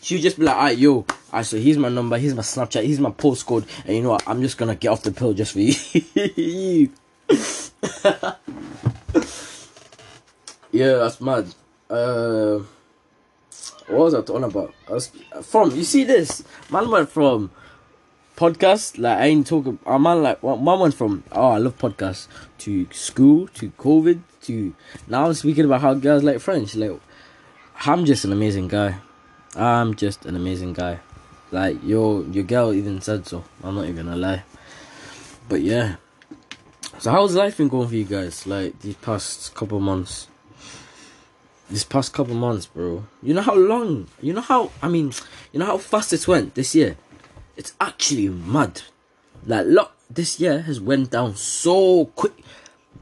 She'll 0.00 0.22
just 0.22 0.38
be 0.38 0.44
like, 0.44 0.56
alright, 0.56 0.78
yo, 0.78 1.06
I 1.32 1.42
so 1.42 1.58
here's 1.58 1.78
my 1.78 1.88
number, 1.88 2.18
here's 2.18 2.34
my 2.34 2.42
Snapchat, 2.42 2.84
here's 2.84 3.00
my 3.00 3.10
postcode, 3.10 3.66
and 3.86 3.96
you 3.96 4.02
know 4.02 4.10
what? 4.10 4.26
I'm 4.26 4.42
just 4.42 4.58
gonna 4.58 4.74
get 4.74 4.88
off 4.88 5.02
the 5.02 5.12
pill 5.12 5.32
just 5.32 5.52
for 5.52 5.60
you. 5.60 6.90
yeah, 10.72 10.96
that's 10.96 11.20
mad. 11.20 11.54
Uh, 11.88 12.60
what 13.86 13.98
was 13.98 14.14
I 14.14 14.22
talking 14.22 14.44
about? 14.44 14.74
I 14.88 14.92
was 14.92 15.10
from 15.42 15.70
you 15.72 15.84
see 15.84 16.04
this 16.04 16.44
man 16.70 16.90
went 16.90 17.10
from 17.10 17.50
podcast 18.36 18.98
like 18.98 19.18
I 19.18 19.26
ain't 19.26 19.46
talking. 19.46 19.78
A 19.84 19.98
man 19.98 20.22
like 20.22 20.42
man 20.42 20.78
went 20.78 20.94
from 20.94 21.24
oh 21.32 21.50
I 21.50 21.58
love 21.58 21.78
podcasts 21.78 22.28
to 22.58 22.86
school 22.92 23.48
to 23.48 23.70
COVID 23.70 24.20
to 24.42 24.74
now 25.08 25.26
I'm 25.26 25.34
speaking 25.34 25.64
about 25.64 25.82
how 25.82 25.94
girls 25.94 26.22
like 26.22 26.40
French. 26.40 26.74
Like 26.74 27.00
I'm 27.84 28.04
just 28.04 28.24
an 28.24 28.32
amazing 28.32 28.68
guy. 28.68 28.98
I'm 29.56 29.94
just 29.94 30.26
an 30.26 30.36
amazing 30.36 30.74
guy. 30.74 31.00
Like 31.52 31.82
your 31.82 32.24
your 32.24 32.44
girl 32.44 32.72
even 32.72 33.00
said 33.00 33.26
so. 33.26 33.44
I'm 33.62 33.74
not 33.74 33.84
even 33.86 34.06
gonna 34.06 34.16
lie. 34.16 34.44
But 35.48 35.62
yeah. 35.62 35.96
So 36.98 37.10
how's 37.10 37.34
life 37.34 37.56
been 37.56 37.68
going 37.68 37.88
for 37.88 37.94
you 37.94 38.04
guys? 38.04 38.46
Like 38.46 38.78
these 38.80 38.94
past 38.96 39.54
couple 39.54 39.80
months. 39.80 40.28
This 41.68 41.84
past 41.84 42.12
couple 42.12 42.34
months, 42.34 42.66
bro. 42.66 43.04
You 43.22 43.34
know 43.34 43.42
how 43.42 43.54
long? 43.54 44.08
You 44.20 44.32
know 44.32 44.40
how? 44.40 44.70
I 44.82 44.88
mean, 44.88 45.12
you 45.52 45.60
know 45.60 45.66
how 45.66 45.78
fast 45.78 46.12
it 46.12 46.26
went 46.28 46.54
this 46.54 46.74
year. 46.74 46.96
It's 47.56 47.74
actually 47.80 48.28
mad. 48.28 48.82
Like 49.44 49.66
look, 49.66 49.92
this 50.08 50.38
year 50.38 50.62
has 50.62 50.80
went 50.80 51.10
down 51.10 51.36
so 51.36 52.06
quick. 52.06 52.32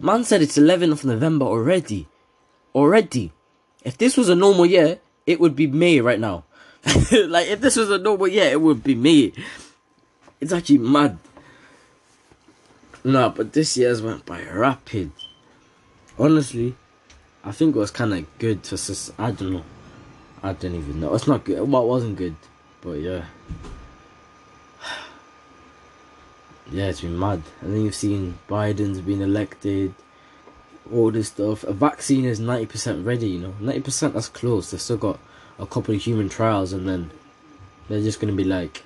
Man 0.00 0.24
said 0.24 0.42
it's 0.42 0.56
11th 0.56 0.92
of 0.92 1.04
November 1.04 1.46
already. 1.46 2.06
Already. 2.74 3.32
If 3.84 3.98
this 3.98 4.16
was 4.16 4.28
a 4.28 4.34
normal 4.34 4.66
year, 4.66 5.00
it 5.26 5.40
would 5.40 5.56
be 5.56 5.66
May 5.66 6.00
right 6.00 6.20
now. 6.20 6.44
like 7.28 7.48
if 7.48 7.60
this 7.60 7.76
was 7.76 7.90
a 7.90 7.98
normal 7.98 8.28
year, 8.28 8.50
it 8.50 8.60
would 8.60 8.82
be 8.82 8.94
me. 8.94 9.32
It's 10.40 10.52
actually 10.52 10.78
mad. 10.78 11.18
No, 13.04 13.30
but 13.30 13.52
this 13.52 13.76
year's 13.76 14.02
went 14.02 14.24
by 14.26 14.42
rapid. 14.44 15.12
Honestly, 16.18 16.74
I 17.44 17.52
think 17.52 17.76
it 17.76 17.78
was 17.78 17.90
kind 17.90 18.14
of 18.14 18.38
good 18.38 18.62
to. 18.64 19.12
I 19.18 19.30
don't 19.30 19.52
know. 19.52 19.64
I 20.42 20.52
don't 20.52 20.74
even 20.74 21.00
know. 21.00 21.14
It's 21.14 21.26
not 21.26 21.44
good. 21.44 21.60
What 21.60 21.68
well, 21.68 21.88
wasn't 21.88 22.16
good, 22.16 22.36
but 22.80 22.92
yeah. 22.92 23.24
yeah, 26.70 26.86
it's 26.86 27.00
been 27.00 27.18
mad. 27.18 27.42
And 27.60 27.74
then 27.74 27.84
you've 27.84 27.94
seen 27.94 28.38
Biden's 28.48 29.00
been 29.00 29.22
elected, 29.22 29.94
all 30.92 31.10
this 31.10 31.28
stuff. 31.28 31.64
A 31.64 31.72
vaccine 31.72 32.24
is 32.24 32.40
90% 32.40 33.04
ready, 33.04 33.28
you 33.28 33.38
know. 33.40 33.54
90% 33.60 34.12
that's 34.12 34.28
close. 34.28 34.70
They've 34.70 34.80
still 34.80 34.96
got 34.96 35.18
a 35.58 35.66
couple 35.66 35.94
of 35.94 36.02
human 36.02 36.28
trials, 36.28 36.72
and 36.72 36.88
then 36.88 37.10
they're 37.88 38.00
just 38.00 38.20
going 38.20 38.32
to 38.32 38.36
be 38.36 38.48
like, 38.48 38.82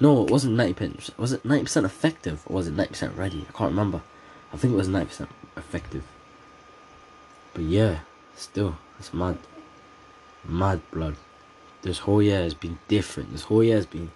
no, 0.00 0.24
it 0.24 0.30
wasn't 0.30 0.56
90%. 0.56 1.16
Was 1.18 1.32
it 1.32 1.42
90% 1.44 1.84
effective, 1.84 2.42
or 2.46 2.56
was 2.56 2.68
it 2.68 2.76
90% 2.76 3.16
ready? 3.16 3.46
I 3.48 3.56
can't 3.56 3.70
remember. 3.70 4.02
I 4.52 4.56
think 4.56 4.74
it 4.74 4.76
was 4.76 4.88
90% 4.88 5.28
effective. 5.56 6.04
But 7.54 7.64
yeah, 7.64 8.00
still, 8.34 8.76
it's 8.98 9.14
mad. 9.14 9.38
Mad 10.44 10.80
blood. 10.90 11.16
This 11.82 11.98
whole 11.98 12.22
year 12.22 12.42
has 12.42 12.54
been 12.54 12.78
different. 12.88 13.32
This 13.32 13.42
whole 13.42 13.62
year 13.62 13.76
has 13.76 13.86
been 13.86 14.10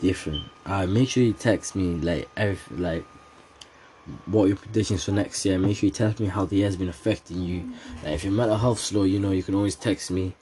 different. 0.00 0.44
Uh, 0.64 0.86
make 0.86 1.08
sure 1.08 1.22
you 1.22 1.32
text 1.32 1.74
me 1.74 1.94
like 1.94 2.28
every 2.36 2.76
like 2.76 3.04
what 4.26 4.46
your 4.46 4.56
predictions 4.56 5.04
for 5.04 5.12
next 5.12 5.44
year. 5.44 5.58
Make 5.58 5.76
sure 5.76 5.86
you 5.88 5.92
text 5.92 6.20
me 6.20 6.26
how 6.26 6.44
the 6.44 6.56
year's 6.56 6.76
been 6.76 6.88
affecting 6.88 7.42
you. 7.42 7.72
Like 8.02 8.14
if 8.14 8.24
your 8.24 8.32
mental 8.32 8.56
health 8.56 8.78
slow, 8.78 9.04
you 9.04 9.18
know 9.18 9.32
you 9.32 9.42
can 9.42 9.54
always 9.54 9.74
text 9.74 10.10
me. 10.10 10.34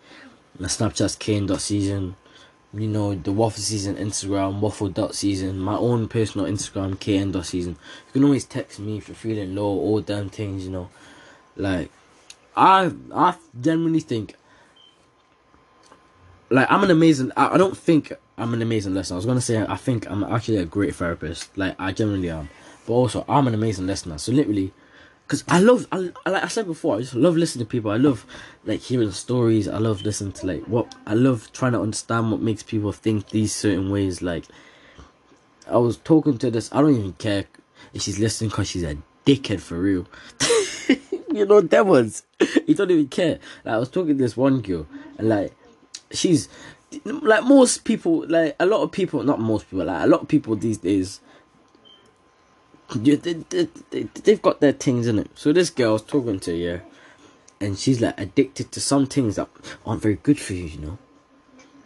My 0.59 0.69
Snapchat's 0.69 1.17
kane.season. 1.17 2.17
You 2.73 2.89
know 2.89 3.15
the 3.15 3.31
waffle 3.31 3.63
season 3.63 3.95
Instagram 3.95 4.59
waffle 4.59 4.89
dot 4.89 5.15
season. 5.15 5.59
My 5.61 5.77
own 5.77 6.09
personal 6.09 6.47
Instagram 6.47 6.99
kn.season. 6.99 7.73
You 7.73 8.13
can 8.13 8.25
always 8.25 8.45
text 8.45 8.81
me 8.81 8.99
if 8.99 9.09
you're 9.09 9.15
feeling 9.15 9.55
low. 9.55 9.67
All 9.67 10.01
damn 10.01 10.29
things, 10.29 10.65
you 10.65 10.73
know. 10.73 10.91
Like 11.57 11.91
I 12.57 12.93
I 13.15 13.37
genuinely 13.61 14.01
think 14.01 14.35
like 16.51 16.71
I'm 16.71 16.85
an 16.85 16.91
amazing. 16.91 17.33
I, 17.37 17.55
I 17.55 17.59
don't 17.59 17.77
think 17.77 18.13
I'm 18.37 18.55
an 18.55 18.63
amazing 18.63 18.95
listener. 18.95 19.15
I 19.15 19.19
was 19.19 19.27
gonna 19.27 19.41
say 19.41 19.65
I 19.67 19.77
think 19.77 20.11
I'm 20.11 20.25
actually 20.25 20.59
a 20.59 20.65
great 20.65 20.95
therapist. 20.95 21.57
Like 21.57 21.75
I 21.79 21.93
generally 21.93 22.31
am, 22.31 22.49
but 22.87 22.93
also 22.93 23.25
I'm 23.29 23.47
an 23.47 23.55
amazing 23.55 23.87
listener. 23.87 24.19
So 24.19 24.33
literally, 24.33 24.73
because 25.27 25.45
I 25.49 25.61
love, 25.61 25.87
I, 25.91 26.11
like 26.27 26.45
I 26.45 26.49
said 26.49 26.67
before, 26.67 26.97
I 26.97 27.01
just 27.01 27.15
love 27.15 27.37
listening 27.37 27.65
to 27.65 27.71
people. 27.71 27.91
I 27.91 27.97
love 27.97 28.27
like 28.65 28.81
hearing 28.81 29.11
stories. 29.13 29.69
I 29.69 29.79
love 29.79 30.03
listening 30.03 30.33
to 30.33 30.47
like 30.47 30.63
what 30.65 30.95
I 31.07 31.15
love 31.15 31.51
trying 31.53 31.73
to 31.73 31.81
understand 31.81 32.31
what 32.31 32.41
makes 32.41 32.63
people 32.63 32.93
think 32.93 33.31
these 33.31 33.55
certain 33.55 33.91
ways. 33.91 34.21
Like 34.21 34.45
I 35.69 35.79
was 35.79 35.97
talking 35.99 36.39
to 36.39 36.51
this. 36.51 36.71
I 36.73 36.81
don't 36.81 36.97
even 36.97 37.13
care 37.15 37.45
if 37.93 38.03
she's 38.03 38.19
listening 38.19 38.51
because 38.51 38.69
she's 38.69 38.83
a 38.83 38.97
dickhead 39.25 39.61
for 39.61 39.79
real. 39.79 40.07
you 41.33 41.47
know, 41.47 41.61
ones. 41.85 42.25
you 42.67 42.75
don't 42.75 42.91
even 42.91 43.09
care. 43.09 43.39
Like 43.65 43.75
I 43.75 43.79
was 43.79 43.89
talking 43.89 44.19
to 44.19 44.23
this 44.23 44.37
one 44.37 44.61
girl 44.61 44.87
and 45.19 45.29
like 45.29 45.53
she's 46.11 46.49
like 47.05 47.45
most 47.45 47.85
people, 47.85 48.27
like 48.29 48.57
a 48.61 48.67
lot 48.67 48.83
of 48.83 48.93
people, 48.93 49.23
not 49.23 49.41
most 49.41 49.71
people, 49.71 49.87
like 49.87 50.05
a 50.05 50.07
lot 50.07 50.23
of 50.23 50.29
people 50.29 50.55
these 50.57 50.79
days, 50.79 51.21
they, 52.95 53.17
they, 53.17 53.69
they, 53.91 54.03
they've 54.03 54.43
got 54.43 54.61
their 54.61 54.73
things 54.73 55.07
in 55.07 55.19
it. 55.19 55.31
So 55.35 55.53
this 55.53 55.71
girl 55.71 55.91
I 55.91 55.93
was 55.93 56.03
talking 56.03 56.41
to, 56.41 56.57
you, 56.57 56.81
and 57.61 57.79
she's 57.79 58.01
like 58.01 58.19
addicted 58.19 58.73
to 58.73 58.81
some 58.81 59.07
things 59.07 59.37
that 59.37 59.49
aren't 59.87 60.03
very 60.03 60.17
good 60.17 60.39
for 60.39 60.53
you, 60.55 60.65
you 60.65 60.79
know. 60.79 60.99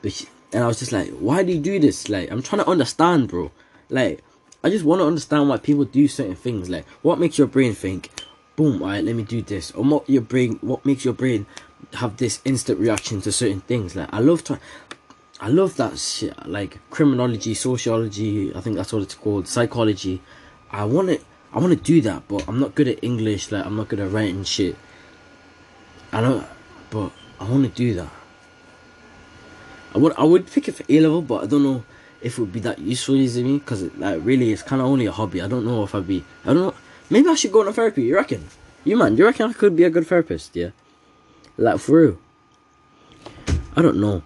But 0.03 0.13
she, 0.13 0.27
and 0.53 0.65
I 0.65 0.67
was 0.67 0.79
just 0.79 0.93
like, 0.93 1.11
why 1.11 1.43
do 1.43 1.53
you 1.53 1.61
do 1.61 1.79
this? 1.79 2.09
Like, 2.09 2.31
I'm 2.31 2.43
trying 2.43 2.63
to 2.63 2.71
understand, 2.71 3.29
bro. 3.29 3.51
Like, 3.91 4.23
I 4.65 4.71
just 4.71 4.85
want 4.85 5.01
to 5.01 5.07
understand 5.07 5.49
why 5.49 5.59
people 5.59 5.85
do 5.85 6.09
certain 6.09 6.37
things. 6.37 6.69
Like, 6.69 6.87
what 7.03 7.19
makes 7.19 7.39
your 7.39 7.47
brain 7.47 7.75
think, 7.75 8.11
boom, 8.57 8.83
alright, 8.83 9.05
let 9.05 9.15
me 9.15 9.23
do 9.23 9.43
this, 9.43 9.71
or 9.73 9.85
what 9.85 10.09
your 10.09 10.23
brain, 10.23 10.59
what 10.63 10.85
makes 10.85 11.05
your 11.05 11.15
brain 11.15 11.47
have 11.95 12.17
this 12.17 12.41
instant 12.45 12.79
reaction 12.79 13.21
to 13.23 13.33
certain 13.33 13.61
things. 13.61 13.97
Like 13.97 14.09
I 14.13 14.21
love 14.21 14.45
trying. 14.45 14.61
I 15.41 15.49
love 15.49 15.77
that 15.77 15.99
shit. 15.99 16.47
Like 16.47 16.79
criminology, 16.91 17.55
sociology. 17.55 18.55
I 18.55 18.61
think 18.61 18.77
that's 18.77 18.93
what 18.93 19.03
it's 19.03 19.15
called. 19.15 19.49
Psychology. 19.49 20.21
I 20.71 20.85
want 20.85 21.09
to. 21.09 21.21
I 21.53 21.59
want 21.61 21.73
to 21.73 21.83
do 21.83 22.01
that, 22.03 22.29
but 22.29 22.47
I'm 22.47 22.61
not 22.61 22.75
good 22.75 22.89
at 22.89 23.03
English. 23.03 23.51
Like 23.51 23.65
I'm 23.65 23.77
not 23.77 23.89
good 23.89 24.01
at 24.01 24.11
writing 24.11 24.45
shit. 24.45 24.77
I 26.13 26.21
don't. 26.21 26.47
But 26.91 27.13
I 27.41 27.45
want 27.45 27.65
to 27.65 27.71
do 27.71 27.95
that. 27.95 28.11
I 29.95 29.99
would. 29.99 30.13
I 30.17 30.25
would 30.25 30.47
pick 30.47 30.69
it 30.69 30.73
for 30.73 30.85
A 30.89 31.01
level, 31.01 31.23
but 31.23 31.45
I 31.45 31.47
don't 31.47 31.63
know 31.63 31.85
if 32.21 32.37
it 32.37 32.41
would 32.41 32.53
be 32.53 32.61
that 32.61 32.79
useful 32.79 33.15
to 33.15 33.43
me 33.43 33.59
because 33.59 33.83
like 33.97 34.21
really 34.25 34.53
it's 34.53 34.63
kind 34.63 34.83
of 34.83 34.89
only 34.89 35.07
a 35.07 35.13
hobby. 35.13 35.41
I 35.41 35.49
don't 35.49 35.65
know 35.65 35.85
if 35.85 35.95
I'd 35.95 36.07
be. 36.07 36.25
I 36.45 36.49
don't 36.49 36.63
know. 36.63 36.75
Maybe 37.11 37.29
I 37.29 37.35
should 37.35 37.53
go 37.53 37.61
on 37.61 37.69
a 37.69 37.73
therapy. 37.73 38.03
You 38.03 38.17
reckon? 38.17 38.45
You 38.85 38.97
man, 38.97 39.17
you 39.17 39.25
reckon 39.25 39.51
I 39.51 39.53
could 39.53 39.77
be 39.77 39.85
a 39.85 39.91
good 39.91 40.07
therapist? 40.07 40.55
Yeah. 40.55 40.71
Like 41.57 41.81
for 41.81 42.01
real. 42.01 42.19
I 43.77 43.83
don't 43.83 44.01
know. 44.01 44.23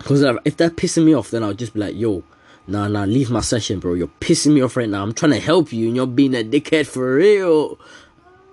Cause 0.00 0.22
if 0.44 0.56
they're 0.56 0.70
pissing 0.70 1.04
me 1.04 1.14
off, 1.14 1.30
then 1.30 1.42
I'll 1.42 1.54
just 1.54 1.72
be 1.72 1.80
like, 1.80 1.96
yo, 1.96 2.24
nah, 2.66 2.88
nah, 2.88 3.04
leave 3.04 3.30
my 3.30 3.40
session, 3.40 3.78
bro. 3.80 3.94
You're 3.94 4.08
pissing 4.20 4.54
me 4.54 4.62
off 4.62 4.76
right 4.76 4.88
now. 4.88 5.02
I'm 5.02 5.12
trying 5.12 5.32
to 5.32 5.40
help 5.40 5.72
you, 5.72 5.86
and 5.86 5.96
you're 5.96 6.06
being 6.06 6.34
a 6.34 6.44
dickhead 6.44 6.86
for 6.86 7.14
real. 7.14 7.78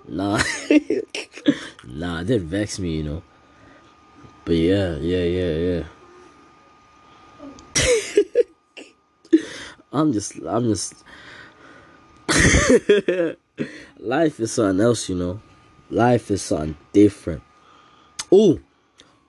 Nah, 0.08 0.42
nah, 1.86 2.22
that 2.22 2.40
vex 2.40 2.78
me, 2.78 2.96
you 2.96 3.02
know. 3.02 3.22
But 4.44 4.56
yeah, 4.56 4.96
yeah, 4.96 5.24
yeah, 5.24 5.84
yeah. 7.76 9.42
I'm 9.92 10.12
just, 10.12 10.36
I'm 10.46 10.64
just. 10.64 11.04
Life 13.98 14.40
is 14.40 14.52
something 14.52 14.80
else, 14.80 15.08
you 15.08 15.14
know. 15.14 15.40
Life 15.90 16.30
is 16.30 16.42
something 16.42 16.76
different. 16.92 17.42
Oh, 18.30 18.58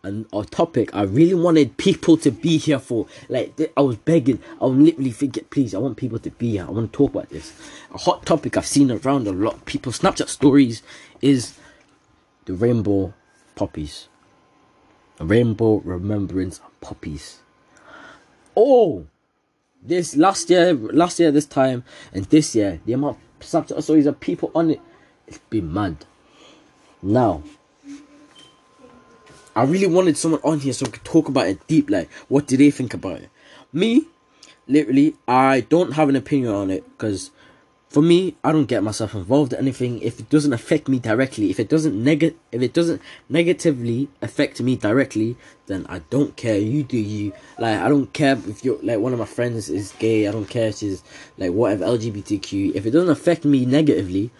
and 0.04 0.26
a 0.34 0.44
topic 0.44 0.94
I 0.94 1.04
really 1.04 1.34
wanted 1.34 1.78
people 1.78 2.18
to 2.18 2.32
be 2.32 2.58
here 2.58 2.80
for. 2.80 3.08
Like 3.30 3.72
I 3.78 3.82
was 3.82 3.96
begging, 3.96 4.40
I 4.62 4.66
was 4.66 4.78
literally 4.78 5.12
thinking, 5.12 5.46
please, 5.50 5.74
I 5.74 5.78
want 5.78 5.98
people 5.98 6.20
to 6.20 6.30
be 6.30 6.52
here. 6.52 6.66
I 6.68 6.72
want 6.72 6.92
to 6.92 6.98
talk 6.98 7.12
about 7.12 7.30
this. 7.30 7.54
A 7.94 7.98
hot 7.98 8.26
topic 8.26 8.58
I've 8.58 8.66
seen 8.66 8.92
around 8.92 9.28
a 9.28 9.32
lot 9.32 9.56
of 9.56 9.66
people 9.66 9.92
Snapchat 9.92 10.28
stories 10.28 10.84
is 11.22 11.58
the 12.46 12.54
rainbow 12.54 13.14
poppies. 13.56 14.10
A 15.20 15.26
rainbow 15.26 15.78
remembrance 15.78 16.60
poppies. 16.82 17.40
Oh, 18.58 19.06
this 19.82 20.18
last 20.18 20.50
year, 20.50 20.74
last 20.74 21.20
year 21.20 21.32
this 21.32 21.46
time, 21.46 21.84
and 22.12 22.26
this 22.26 22.56
year 22.56 22.82
the 22.86 22.94
amount 22.94 23.18
of 23.40 23.48
Snapchat 23.48 23.82
stories 23.82 24.06
of 24.06 24.20
people 24.20 24.52
on 24.54 24.72
it, 24.72 24.82
it's 25.28 25.38
been 25.50 25.72
mad. 25.72 26.06
Now 27.02 27.44
I 29.56 29.64
really 29.64 29.88
wanted 29.88 30.18
someone 30.18 30.42
on 30.44 30.60
here 30.60 30.74
so 30.74 30.86
we 30.86 30.92
could 30.92 31.04
talk 31.04 31.28
about 31.28 31.48
it 31.48 31.66
deep. 31.68 31.90
Like, 31.90 32.12
what 32.28 32.48
do 32.48 32.58
they 32.58 32.72
think 32.72 32.94
about 32.94 33.22
it? 33.22 33.30
Me, 33.72 34.08
literally, 34.68 35.16
I 35.28 35.62
don't 35.62 35.94
have 35.94 36.10
an 36.10 36.16
opinion 36.16 36.54
on 36.54 36.70
it 36.72 36.84
because 36.92 37.32
for 37.94 38.02
me, 38.02 38.36
I 38.44 38.52
don't 38.52 38.66
get 38.66 38.82
myself 38.82 39.14
involved 39.14 39.54
in 39.54 39.60
anything 39.60 40.02
if 40.02 40.20
it 40.20 40.28
doesn't 40.28 40.52
affect 40.52 40.88
me 40.90 40.98
directly. 40.98 41.52
If 41.52 41.60
it 41.60 41.70
doesn't 41.70 41.94
neg- 41.94 42.36
if 42.52 42.60
it 42.60 42.74
doesn't 42.74 43.00
negatively 43.30 44.10
affect 44.20 44.60
me 44.60 44.76
directly, 44.76 45.38
then 45.68 45.86
I 45.88 46.00
don't 46.10 46.36
care. 46.36 46.58
You 46.58 46.82
do 46.82 46.98
you. 46.98 47.34
Like 47.60 47.80
I 47.80 47.90
don't 47.90 48.12
care 48.12 48.36
if 48.48 48.66
you're 48.66 48.80
like 48.82 48.98
one 48.98 49.14
of 49.14 49.20
my 49.20 49.26
friends 49.26 49.70
is 49.70 49.94
gay. 50.00 50.28
I 50.28 50.32
don't 50.32 50.50
care 50.50 50.70
if 50.70 50.78
she's 50.78 51.04
like 51.38 51.52
whatever 51.52 51.86
LGBTQ. 51.86 52.74
If 52.74 52.88
it 52.88 52.92
doesn't 52.92 53.12
affect 53.12 53.46
me 53.46 53.64
negatively, 53.64 54.32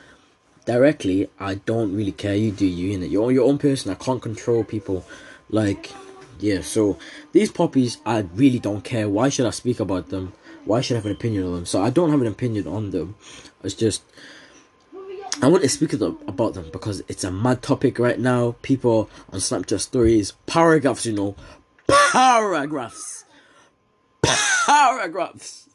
directly, 0.66 1.30
I 1.40 1.56
don't 1.56 1.96
really 1.96 2.12
care. 2.12 2.36
You 2.36 2.52
do 2.52 2.66
you. 2.66 2.98
know, 2.98 3.06
you're 3.06 3.32
your 3.32 3.48
own 3.48 3.58
person. 3.58 3.92
I 3.92 3.96
can't 3.96 4.22
control 4.22 4.64
people. 4.64 5.06
Like 5.50 5.92
yeah. 6.40 6.62
So 6.62 6.98
these 7.32 7.52
poppies, 7.52 7.98
I 8.06 8.20
really 8.36 8.60
don't 8.60 8.84
care. 8.84 9.08
Why 9.08 9.30
should 9.30 9.46
I 9.46 9.52
speak 9.52 9.80
about 9.80 10.10
them? 10.10 10.34
why 10.66 10.82
should 10.82 10.96
I 10.96 11.00
have 11.00 11.06
an 11.06 11.12
opinion 11.12 11.46
on 11.46 11.54
them? 11.54 11.66
So 11.66 11.82
I 11.82 11.90
don't 11.90 12.10
have 12.10 12.22
an 12.22 12.28
opinion 12.28 12.68
on 12.68 12.92
them. 12.92 13.16
It's 13.64 13.74
just 13.74 14.04
I 15.42 15.48
want 15.48 15.64
to 15.64 15.70
speak 15.70 15.94
about 15.94 16.54
them 16.54 16.70
because 16.72 17.04
it's 17.08 17.24
a 17.24 17.32
mad 17.32 17.62
topic 17.62 18.00
right 18.00 18.20
now. 18.20 18.56
People 18.62 19.10
on 19.32 19.40
Snapchat 19.40 19.80
stories, 19.80 20.34
paragraphs, 20.46 21.06
you 21.06 21.14
know, 21.14 21.36
paragraphs, 21.88 23.26
paragraphs. 24.22 25.68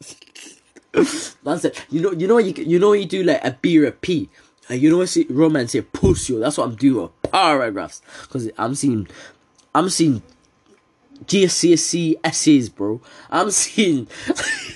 That's 1.42 1.64
it. 1.66 1.85
You 1.90 2.00
know, 2.00 2.12
you 2.12 2.26
know, 2.26 2.38
you 2.38 2.54
you 2.57 2.78
know, 2.78 2.92
you 2.92 3.04
do 3.04 3.23
like 3.23 3.45
a 3.45 3.59
B 3.61 3.78
or 3.78 3.87
a 3.87 3.92
P, 3.92 4.30
and 4.68 4.80
you 4.80 4.90
know, 4.90 5.04
see 5.04 5.26
romance 5.30 5.72
say 5.72 5.80
you. 5.80 6.40
That's 6.40 6.58
what 6.58 6.68
I'm 6.68 6.75
doing 6.76 7.02
with 7.02 7.22
paragraphs 7.22 8.02
because 8.22 8.50
I'm 8.58 8.75
seeing, 8.75 9.08
I'm 9.75 9.88
seeing 9.88 10.22
GCSE 11.25 12.16
essays, 12.22 12.68
bro. 12.68 13.00
I'm 13.30 13.50
seeing, 13.50 14.08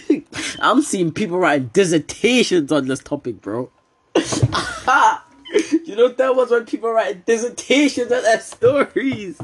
I'm 0.60 0.82
seeing 0.82 1.12
people 1.12 1.38
writing 1.38 1.70
dissertations 1.72 2.72
on 2.72 2.88
this 2.88 3.00
topic, 3.00 3.40
bro. 3.40 3.70
you 4.14 5.96
know 5.96 6.08
that 6.08 6.34
was 6.34 6.50
when 6.50 6.64
people 6.66 6.90
writing 6.90 7.22
dissertations 7.26 8.10
on 8.10 8.22
their 8.22 8.40
stories. 8.40 9.40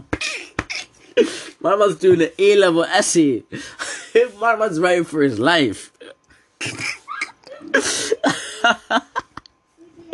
My 1.60 1.76
man's 1.76 1.96
doing 1.96 2.22
an 2.22 2.30
A 2.38 2.56
level 2.56 2.84
essay. 2.84 3.42
My 4.40 4.56
man's 4.56 4.78
writing 4.78 5.04
for 5.04 5.22
his 5.22 5.38
life. 5.38 5.92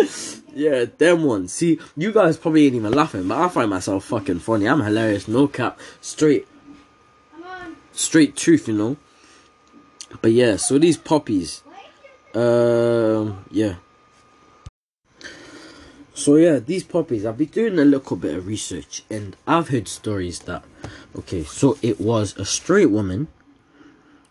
yeah, 0.54 0.86
them 0.98 1.24
ones. 1.24 1.52
See, 1.52 1.78
you 1.96 2.12
guys 2.12 2.36
probably 2.36 2.66
ain't 2.66 2.76
even 2.76 2.92
laughing, 2.92 3.28
but 3.28 3.38
I 3.38 3.48
find 3.48 3.70
myself 3.70 4.04
fucking 4.04 4.40
funny. 4.40 4.66
I'm 4.68 4.80
hilarious, 4.82 5.28
no 5.28 5.48
cap, 5.48 5.78
straight 6.00 6.46
straight 7.92 8.36
truth, 8.36 8.68
you 8.68 8.74
know. 8.74 8.96
But 10.20 10.32
yeah, 10.32 10.56
so 10.56 10.78
these 10.78 10.96
poppies, 10.96 11.62
um, 12.34 13.44
yeah. 13.50 13.76
So 16.14 16.36
yeah, 16.36 16.60
these 16.60 16.84
poppies. 16.84 17.26
I've 17.26 17.38
been 17.38 17.48
doing 17.48 17.78
a 17.78 17.84
little 17.84 18.16
bit 18.16 18.36
of 18.36 18.46
research, 18.46 19.02
and 19.10 19.36
I've 19.46 19.68
heard 19.68 19.88
stories 19.88 20.40
that, 20.40 20.64
okay, 21.18 21.42
so 21.42 21.76
it 21.82 22.00
was 22.00 22.36
a 22.36 22.44
straight 22.44 22.90
woman 22.90 23.28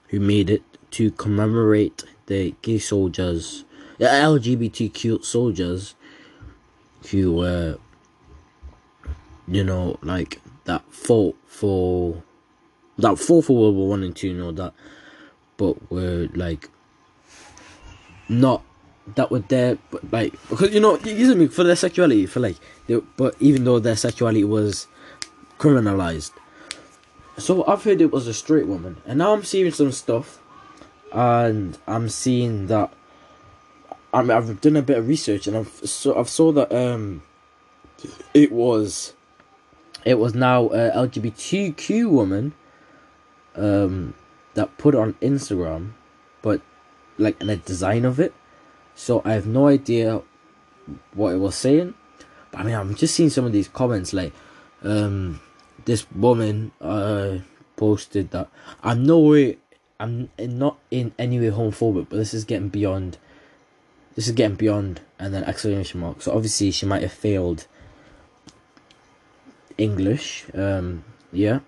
who 0.08 0.20
made 0.20 0.50
it 0.50 0.64
to 0.92 1.12
commemorate 1.12 2.04
the 2.28 2.56
gay 2.62 2.80
soldiers, 2.80 3.66
LGBTQ 4.00 5.24
soldiers, 5.24 5.96
who 7.12 7.34
were, 7.34 7.78
you 9.48 9.64
know, 9.64 9.98
like 10.02 10.42
that 10.66 10.84
fought 10.90 11.36
for 11.48 12.24
that 12.98 13.18
fought 13.18 13.46
for 13.46 13.58
World 13.58 13.76
War 13.76 13.90
One 13.90 14.04
and 14.04 14.16
Two 14.16 14.32
and 14.32 14.42
all 14.42 14.54
that, 14.54 14.74
but 15.58 15.92
were 15.92 16.30
like 16.34 16.70
not 18.30 18.64
that 19.16 19.32
were 19.32 19.40
there, 19.40 19.78
but 19.92 20.12
like 20.12 20.34
because 20.50 20.74
you 20.74 20.80
know, 20.80 20.98
you 21.00 21.36
me 21.36 21.48
for 21.48 21.64
their 21.64 21.76
sexuality, 21.76 22.26
for 22.26 22.40
like, 22.40 22.58
they, 22.88 22.96
but 23.18 23.36
even 23.40 23.64
though 23.64 23.80
their 23.80 23.96
sexuality 23.96 24.44
was 24.44 24.88
criminalized, 25.58 26.32
so 27.38 27.66
I've 27.66 27.84
heard 27.84 28.02
it 28.02 28.12
was 28.12 28.28
a 28.28 28.34
straight 28.34 28.68
woman, 28.68 28.98
and 29.06 29.18
now 29.20 29.34
I'm 29.34 29.44
seeing 29.44 29.72
some 29.72 29.92
stuff, 29.92 30.40
and 31.12 31.78
I'm 31.88 32.10
seeing 32.10 32.68
that. 32.68 32.94
I 34.14 34.22
mean, 34.22 34.32
I've 34.32 34.62
done 34.62 34.76
a 34.76 34.82
bit 34.82 34.98
of 34.98 35.08
research, 35.08 35.48
and 35.48 35.58
I've 35.58 35.70
so 35.70 36.18
I've 36.18 36.30
saw 36.30 36.52
that 36.52 36.72
um, 36.72 37.24
it 38.34 38.52
was, 38.52 39.14
it 40.06 40.20
was 40.20 40.36
now 40.36 40.68
a 40.68 40.92
LGBTQ 40.92 42.10
woman 42.10 42.54
um, 43.56 44.14
that 44.54 44.78
put 44.78 44.94
it 44.94 45.00
on 45.00 45.14
Instagram, 45.16 45.94
but 46.42 46.62
like 47.18 47.42
in 47.42 47.50
a 47.50 47.58
design 47.58 48.06
of 48.06 48.20
it. 48.20 48.34
So 48.96 49.22
I 49.26 49.34
have 49.34 49.48
no 49.48 49.68
idea 49.68 50.22
what 51.14 51.34
it 51.34 51.38
was 51.38 51.56
saying. 51.56 51.96
But 52.52 52.62
I 52.62 52.64
mean, 52.64 52.76
I'm 52.76 52.94
just 52.96 53.16
seeing 53.16 53.30
some 53.32 53.46
of 53.46 53.52
these 53.52 53.68
comments 53.68 54.14
like, 54.14 54.34
um, 54.84 55.40
this 55.86 56.10
woman 56.12 56.72
uh 56.80 57.40
posted 57.76 58.32
that 58.32 58.48
I'm 58.84 59.06
no 59.06 59.20
way, 59.20 59.58
I'm 60.00 60.30
not 60.40 60.78
in 60.92 61.14
any 61.18 61.40
way 61.40 61.50
homophobic, 61.50 62.08
but 62.10 62.18
this 62.18 62.34
is 62.34 62.46
getting 62.46 62.70
beyond. 62.70 63.18
This 64.16 64.28
is 64.28 64.34
getting 64.34 64.56
beyond, 64.56 65.02
and 65.18 65.34
then 65.34 65.44
exclamation 65.44 66.00
mark. 66.00 66.22
So 66.22 66.34
obviously 66.34 66.72
she 66.72 66.86
might 66.86 67.02
have 67.02 67.12
failed 67.12 67.68
English. 69.78 70.46
Um, 70.54 71.04
yeah. 71.32 71.60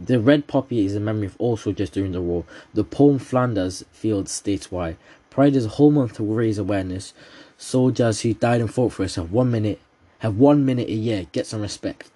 The 0.00 0.18
red 0.18 0.48
poppy 0.48 0.84
is 0.84 0.96
a 0.96 1.00
memory 1.00 1.26
of 1.26 1.36
all 1.38 1.56
soldiers 1.56 1.90
during 1.90 2.12
the 2.12 2.20
war. 2.20 2.44
The 2.74 2.84
poem 2.84 3.18
Flanders 3.18 3.84
Field 3.92 4.28
states 4.28 4.70
why. 4.70 4.96
Pride 5.30 5.54
is 5.54 5.66
a 5.66 5.70
whole 5.70 5.90
month 5.90 6.14
to 6.14 6.24
raise 6.24 6.58
awareness. 6.58 7.14
Soldiers 7.56 8.20
who 8.20 8.34
died 8.34 8.60
and 8.60 8.72
fought 8.72 8.92
for 8.92 9.04
us 9.04 9.14
have 9.14 9.32
one 9.32 9.50
minute 9.50 9.80
have 10.18 10.36
one 10.36 10.64
minute 10.64 10.88
a 10.88 10.94
year. 10.94 11.26
Get 11.32 11.46
some 11.46 11.62
respect. 11.62 12.10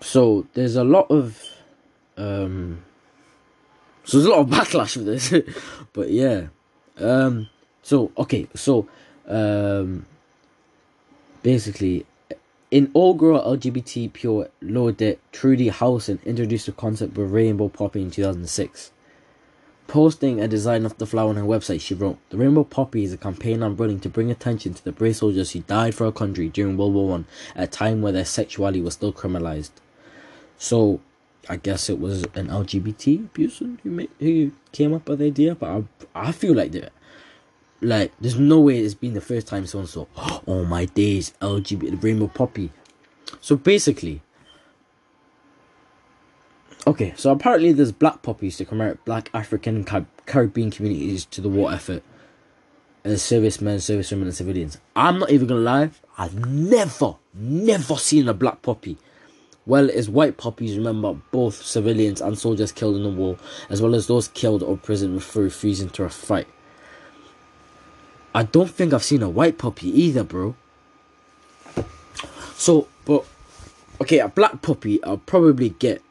So 0.00 0.46
there's 0.54 0.76
a 0.76 0.84
lot 0.84 1.10
of 1.10 1.42
um 2.16 2.84
so 4.04 4.18
there's 4.18 4.26
a 4.26 4.30
lot 4.30 4.40
of 4.40 4.48
backlash 4.48 4.94
for 4.94 5.00
this. 5.00 5.32
but 5.92 6.10
yeah. 6.10 6.48
Um 6.98 7.48
so 7.82 8.10
okay, 8.16 8.46
so 8.54 8.88
um 9.26 10.06
basically 11.42 12.06
in 12.72 12.86
Inaugural 12.86 13.42
LGBT 13.58 14.12
pure 14.14 14.48
Laudet 14.62 15.18
Trudy 15.30 15.68
Howson 15.68 16.20
introduced 16.24 16.66
the 16.66 16.72
concept 16.72 17.18
of 17.18 17.32
rainbow 17.32 17.68
poppy 17.68 18.00
in 18.00 18.10
2006. 18.10 18.92
Posting 19.88 20.40
a 20.40 20.48
design 20.48 20.86
of 20.86 20.96
the 20.96 21.04
flower 21.04 21.28
on 21.28 21.36
her 21.36 21.42
website, 21.42 21.82
she 21.82 21.92
wrote, 21.92 22.16
The 22.30 22.38
rainbow 22.38 22.64
poppy 22.64 23.04
is 23.04 23.12
a 23.12 23.18
campaign 23.18 23.62
I'm 23.62 23.76
running 23.76 24.00
to 24.00 24.08
bring 24.08 24.30
attention 24.30 24.72
to 24.72 24.82
the 24.82 24.92
brave 24.92 25.16
soldiers 25.16 25.50
who 25.50 25.60
died 25.60 25.94
for 25.94 26.06
our 26.06 26.12
country 26.12 26.48
during 26.48 26.78
World 26.78 26.94
War 26.94 27.08
One, 27.08 27.26
at 27.54 27.64
a 27.64 27.66
time 27.66 28.00
where 28.00 28.12
their 28.12 28.24
sexuality 28.24 28.80
was 28.80 28.94
still 28.94 29.12
criminalized. 29.12 29.72
So, 30.56 31.00
I 31.50 31.56
guess 31.56 31.90
it 31.90 32.00
was 32.00 32.22
an 32.34 32.48
LGBT 32.48 33.34
person 33.34 33.80
who 33.82 33.90
made, 33.90 34.10
who 34.18 34.52
came 34.70 34.94
up 34.94 35.10
with 35.10 35.18
the 35.18 35.26
idea, 35.26 35.54
but 35.54 35.68
I, 36.14 36.28
I 36.28 36.32
feel 36.32 36.54
like 36.54 36.72
that 36.72 36.92
like, 37.82 38.12
there's 38.20 38.38
no 38.38 38.60
way 38.60 38.78
it's 38.78 38.94
been 38.94 39.14
the 39.14 39.20
first 39.20 39.46
time 39.46 39.66
someone 39.66 39.88
saw, 39.88 40.06
oh 40.46 40.64
my 40.64 40.86
days, 40.86 41.32
LGBT, 41.40 42.02
rainbow 42.02 42.28
poppy. 42.28 42.70
So 43.40 43.56
basically, 43.56 44.22
okay, 46.86 47.12
so 47.16 47.32
apparently 47.32 47.72
there's 47.72 47.92
black 47.92 48.22
poppies 48.22 48.56
to 48.58 48.64
commemorate 48.64 49.04
black 49.04 49.30
African 49.34 49.84
Caribbean 50.26 50.70
communities 50.70 51.24
to 51.26 51.40
the 51.40 51.48
war 51.48 51.72
effort 51.72 52.02
as 53.04 53.22
servicemen, 53.22 53.78
servicewomen, 53.78 54.22
and 54.22 54.34
civilians. 54.34 54.78
I'm 54.94 55.18
not 55.18 55.30
even 55.30 55.48
gonna 55.48 55.60
lie, 55.60 55.90
I've 56.16 56.46
never, 56.46 57.16
never 57.34 57.96
seen 57.96 58.28
a 58.28 58.34
black 58.34 58.62
poppy. 58.62 58.96
Well, 59.64 59.90
as 59.90 60.08
white 60.08 60.38
poppies 60.38 60.76
remember 60.76 61.14
both 61.30 61.62
civilians 61.62 62.20
and 62.20 62.36
soldiers 62.36 62.72
killed 62.72 62.96
in 62.96 63.04
the 63.04 63.10
war, 63.10 63.38
as 63.70 63.80
well 63.80 63.94
as 63.94 64.06
those 64.08 64.28
killed 64.28 64.62
or 64.62 64.72
imprisoned 64.72 65.22
for 65.22 65.42
refusing 65.42 65.88
to 65.90 66.08
fight. 66.08 66.48
I 68.34 68.44
don't 68.44 68.70
think 68.70 68.92
I've 68.92 69.04
seen 69.04 69.22
a 69.22 69.28
white 69.28 69.58
puppy 69.58 69.88
either, 69.88 70.24
bro. 70.24 70.54
So, 72.54 72.88
but 73.04 73.24
okay, 74.00 74.20
a 74.20 74.28
black 74.28 74.62
puppy 74.62 75.02
I'll 75.04 75.18
probably 75.18 75.70
get. 75.70 76.02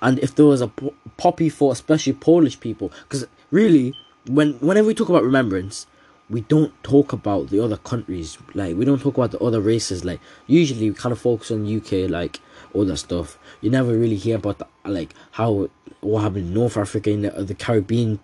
And 0.00 0.18
if 0.18 0.34
there 0.34 0.46
was 0.46 0.62
a 0.62 0.68
puppy 1.16 1.48
for 1.48 1.72
especially 1.72 2.14
Polish 2.14 2.58
people, 2.58 2.90
because 3.02 3.26
really, 3.50 3.94
when 4.26 4.54
whenever 4.54 4.88
we 4.88 4.94
talk 4.94 5.10
about 5.10 5.22
remembrance, 5.22 5.86
we 6.30 6.40
don't 6.40 6.72
talk 6.82 7.12
about 7.12 7.50
the 7.50 7.60
other 7.60 7.76
countries. 7.76 8.38
Like 8.54 8.76
we 8.76 8.84
don't 8.84 9.00
talk 9.00 9.16
about 9.16 9.30
the 9.30 9.38
other 9.40 9.60
races. 9.60 10.04
Like 10.04 10.20
usually 10.46 10.90
we 10.90 10.96
kind 10.96 11.12
of 11.12 11.20
focus 11.20 11.50
on 11.50 11.76
UK, 11.76 12.10
like 12.10 12.40
all 12.72 12.84
that 12.86 12.96
stuff. 12.96 13.38
You 13.60 13.70
never 13.70 13.92
really 13.92 14.16
hear 14.16 14.36
about 14.36 14.58
the, 14.58 14.66
like 14.84 15.14
how 15.32 15.68
what 16.00 16.22
happened 16.22 16.48
in 16.48 16.54
North 16.54 16.76
Africa 16.76 17.10
in 17.10 17.22
the, 17.22 17.30
the 17.30 17.54
Caribbean 17.54 18.20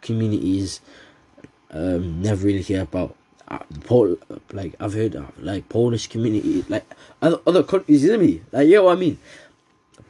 communities 0.00 0.80
um, 1.72 2.22
never 2.22 2.46
really 2.46 2.62
hear 2.62 2.82
about 2.82 3.16
uh, 3.48 3.58
like 4.52 4.74
I've 4.80 4.94
heard 4.94 5.14
of 5.14 5.32
like 5.42 5.68
Polish 5.68 6.08
community, 6.08 6.64
like 6.68 6.84
other 7.20 7.40
other 7.46 7.62
countries, 7.62 8.04
you 8.04 8.12
know 8.12 8.18
me? 8.18 8.42
Like 8.52 8.68
you 8.68 8.76
know 8.76 8.84
what 8.84 8.96
I 8.96 9.00
mean? 9.00 9.18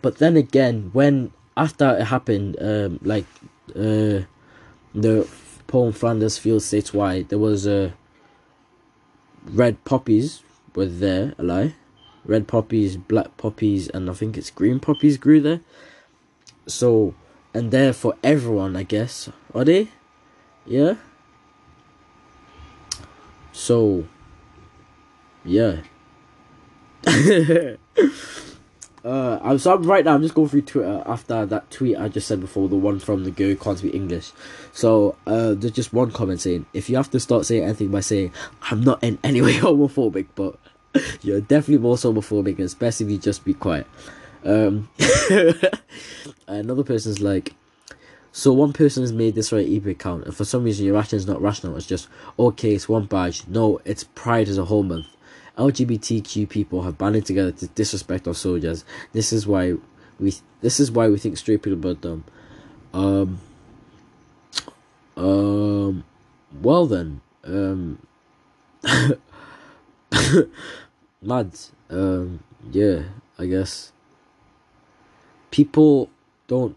But 0.01 0.19
then 0.19 0.37
again, 0.37 0.91
when 0.93 1.33
after 1.57 1.97
it 1.99 2.05
happened, 2.05 2.57
um, 2.61 2.99
like 3.03 3.27
uh, 3.71 4.23
the 4.95 5.29
Poland, 5.67 5.97
Flanders, 5.97 6.39
Field 6.39 6.63
States 6.63 6.93
wide. 6.93 7.31
There 7.31 7.39
was 7.39 7.67
uh, 7.67 7.93
red 9.47 9.83
poppies 9.85 10.43
were 10.75 10.87
there. 10.87 11.35
A 11.39 11.43
lie, 11.43 11.75
red 12.25 12.47
poppies, 12.47 12.97
black 12.97 13.37
poppies, 13.37 13.89
and 13.89 14.11
I 14.11 14.13
think 14.13 14.37
it's 14.37 14.51
green 14.51 14.81
poppies 14.81 15.17
grew 15.17 15.41
there. 15.41 15.61
So, 16.67 17.15
and 17.55 17.71
they're 17.71 17.93
for 17.93 18.15
everyone, 18.23 18.77
I 18.77 18.83
guess. 18.83 19.31
Are 19.55 19.65
they? 19.65 19.89
Yeah. 20.67 20.97
So, 23.53 24.07
yeah. 25.45 25.83
uh, 29.05 29.39
I'm 29.43 29.59
so 29.59 29.75
I'm 29.75 29.83
right 29.83 30.05
now. 30.05 30.15
I'm 30.15 30.23
just 30.23 30.35
going 30.35 30.49
through 30.49 30.63
Twitter 30.63 31.03
after 31.07 31.45
that 31.47 31.71
tweet 31.71 31.97
I 31.97 32.09
just 32.09 32.29
said 32.29 32.41
before, 32.41 32.69
the 32.69 32.77
one 32.77 32.99
from 32.99 33.25
the 33.25 33.31
girl 33.31 33.55
can't 33.57 33.79
speak 33.79 33.95
English. 33.95 34.33
So 34.73 35.17
uh, 35.27 35.55
there's 35.55 35.73
just 35.73 35.93
one 35.93 36.13
comment 36.13 36.41
saying, 36.41 36.67
if 36.73 36.89
you 36.89 36.97
have 36.97 37.11
to 37.11 37.21
start 37.21 37.47
saying 37.47 37.65
anything 37.65 37.91
by 37.91 38.01
saying, 38.01 38.33
"I'm 38.63 38.83
not 38.83 39.03
in 39.03 39.19
any 39.23 39.43
way 39.43 39.55
homophobic," 39.59 40.29
but 40.35 40.59
you're 41.23 41.41
definitely 41.41 41.83
more 41.83 41.97
homophobic, 41.97 42.59
especially 42.59 43.07
if 43.07 43.13
you 43.13 43.19
just 43.19 43.45
be 43.45 43.55
quiet. 43.55 43.87
Um, 44.45 44.89
another 46.47 46.83
person's 46.83 47.21
like, 47.21 47.55
so 48.33 48.51
one 48.51 48.73
person 48.73 49.03
has 49.03 49.13
made 49.13 49.35
this 49.35 49.53
right 49.53 49.67
eBay 49.67 49.91
account, 49.91 50.25
and 50.25 50.35
for 50.35 50.47
some 50.47 50.65
reason 50.65 50.87
your 50.87 50.95
reaction 50.95 51.19
is 51.19 51.27
not 51.27 51.43
rational. 51.43 51.77
It's 51.77 51.87
just 51.87 52.09
okay, 52.39 52.75
it's 52.75 52.89
one 52.89 53.05
badge. 53.05 53.47
No, 53.47 53.79
it's 53.85 54.05
Pride 54.05 54.49
as 54.49 54.57
a 54.57 54.65
whole 54.65 54.83
month. 54.83 55.07
LGBTQ 55.59 56.49
people 56.49 56.83
have 56.83 56.97
banded 56.97 57.27
together 57.27 57.53
to 57.53 57.67
disrespect 57.69 58.27
our 58.27 58.35
soldiers. 58.35 58.87
This 59.13 59.35
is 59.35 59.47
why 59.47 59.75
we. 60.19 60.35
This 60.63 60.81
is 60.81 60.91
why 60.91 61.09
we 61.09 61.19
think 61.19 61.37
straight 61.37 61.63
people 61.63 61.91
are 61.91 61.95
dumb. 61.95 62.25
Um. 62.95 63.39
Um. 65.15 66.05
Well 66.63 66.87
then. 66.87 67.21
Um. 67.45 67.99
Mads. 71.23 71.73
Um. 71.91 72.43
Yeah. 72.71 73.03
I 73.39 73.45
guess. 73.45 73.93
People 75.51 76.09
don't 76.47 76.77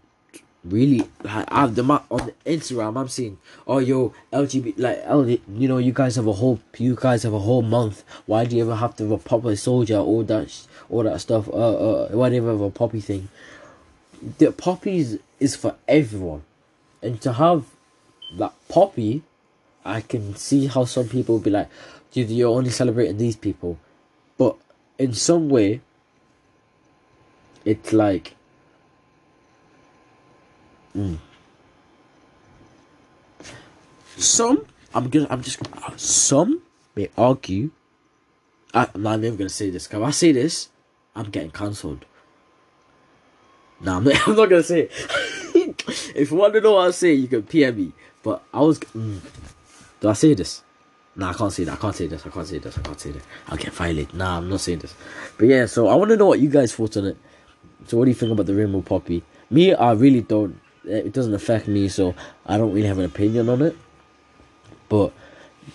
really 0.66 1.08
like 1.24 1.46
I've 1.50 1.76
the 1.76 1.84
on 1.84 2.32
Instagram 2.46 3.00
I'm 3.00 3.08
seeing 3.08 3.38
oh 3.68 3.80
yo 3.80 4.14
LGBT 4.34 4.74
like 4.78 5.02
L, 5.04 5.30
you 5.30 5.68
know 5.68 5.78
you 5.78 5.92
guys 5.92 6.16
have 6.16 6.28
a 6.28 6.34
whole 6.34 6.60
you 6.78 6.96
guys 6.96 7.24
have 7.24 7.34
a 7.34 7.40
whole 7.40 7.62
month. 7.62 8.04
Why 8.26 8.46
do 8.46 8.56
you 8.56 8.64
ever 8.64 8.76
have 8.76 8.96
to 8.98 9.04
have 9.04 9.12
a 9.12 9.18
proper 9.18 9.56
soldier 9.56 9.98
all 9.98 10.24
that 10.24 10.68
all 10.90 11.04
that 11.04 11.22
stuff 11.22 11.48
uh 11.50 11.52
uh 11.52 12.10
a 12.12 12.72
poppy 12.72 13.02
thing? 13.02 13.30
The 14.38 14.52
poppies 14.52 15.20
is 15.40 15.56
for 15.56 15.76
everyone. 15.88 16.44
And 17.02 17.22
to 17.22 17.34
have 17.34 17.66
that 18.38 18.54
poppy 18.68 19.22
I 19.84 20.02
can 20.02 20.36
see 20.36 20.66
how 20.66 20.86
some 20.86 21.08
people 21.08 21.38
be 21.40 21.52
like 21.52 21.70
dude 22.12 22.30
you're 22.30 22.56
only 22.56 22.72
celebrating 22.72 23.18
these 23.18 23.36
people. 23.36 23.78
But 24.38 24.56
in 24.98 25.14
some 25.14 25.50
way 25.50 25.82
it's 27.64 27.94
like 27.94 28.36
Mm. 30.96 31.18
Some, 34.18 34.66
I'm 34.94 35.10
gonna, 35.10 35.28
I'm 35.30 35.42
just, 35.42 35.60
some 35.98 36.62
may 36.96 37.10
argue. 37.18 37.72
I, 38.74 38.88
am 38.96 39.02
not 39.02 39.20
even 39.20 39.36
gonna 39.36 39.50
say 39.50 39.70
this. 39.70 39.88
If 39.88 39.94
I 39.96 40.12
say 40.12 40.32
this, 40.32 40.70
I'm 41.16 41.30
getting 41.30 41.52
cancelled. 41.52 42.06
Nah, 43.82 43.98
I'm 43.98 44.06
not, 44.06 44.16
I'm 44.28 44.36
not 44.36 44.50
gonna 44.50 44.64
say 44.64 44.84
it. 44.84 44.92
if 46.16 46.32
you 46.32 46.38
want 46.38 46.54
to 46.54 46.62
know 46.62 46.74
what 46.74 46.88
I 46.88 46.92
say, 46.92 47.14
you 47.14 47.28
can 47.28 47.44
PM 47.44 47.76
me. 47.76 47.92
But 48.24 48.44
I 48.54 48.62
was, 48.62 48.80
mm, 48.80 49.20
do 50.00 50.10
I 50.10 50.14
say 50.14 50.34
this? 50.34 50.64
Nah, 51.18 51.30
I 51.30 51.34
can't 51.34 51.52
say 51.52 51.64
that. 51.66 51.74
I 51.74 51.76
can't 51.76 51.96
say 51.96 52.08
this. 52.08 52.26
I 52.26 52.30
can't 52.30 52.48
say 52.48 52.58
this. 52.58 52.78
I 52.78 52.82
can't 52.82 53.00
say 53.00 53.12
this. 53.12 53.24
I'll 53.48 53.58
get 53.58 53.74
violated. 53.74 54.14
Nah, 54.14 54.38
I'm 54.38 54.50
not 54.50 54.62
saying 54.62 54.80
this. 54.80 54.94
But 55.38 55.48
yeah, 55.48 55.66
so 55.66 55.88
I 55.88 55.96
want 55.96 56.10
to 56.12 56.18
know 56.18 56.26
what 56.26 56.40
you 56.40 56.50
guys 56.50 56.74
thought 56.74 56.98
on 56.98 57.06
it. 57.06 57.18
So 57.88 57.98
what 57.98 58.06
do 58.06 58.12
you 58.12 58.16
think 58.16 58.32
about 58.32 58.46
the 58.46 58.56
rainbow 58.56 58.82
poppy? 58.82 59.24
Me, 59.50 59.74
I 59.74 59.92
really 59.92 60.22
don't 60.22 60.60
it 60.88 61.14
doesn't 61.14 61.34
affect 61.34 61.68
me, 61.68 61.88
so 61.88 62.16
I 62.46 62.58
don't 62.58 62.74
really 62.74 62.88
have 62.88 63.00
an 63.00 63.06
opinion 63.06 63.50
on 63.50 63.62
it. 63.62 63.76
But 64.90 65.12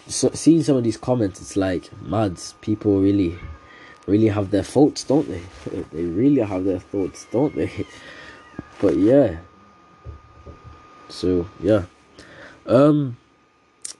so, 0.07 0.31
seeing 0.33 0.62
some 0.62 0.77
of 0.77 0.85
these 0.85 0.96
comments, 0.96 1.40
it's 1.40 1.57
like, 1.57 1.90
mads, 2.03 2.55
people 2.61 3.01
really, 3.01 3.38
really 4.07 4.29
have 4.29 4.51
their 4.51 4.62
thoughts, 4.62 5.05
don't 5.05 5.29
they? 5.29 5.42
They 5.92 6.05
really 6.05 6.42
have 6.42 6.64
their 6.64 6.81
thoughts, 6.81 7.27
don't 7.31 7.55
they? 7.55 7.87
But 8.81 8.96
yeah. 8.96 9.37
So 11.11 11.46
yeah. 11.62 11.83
Um. 12.64 13.18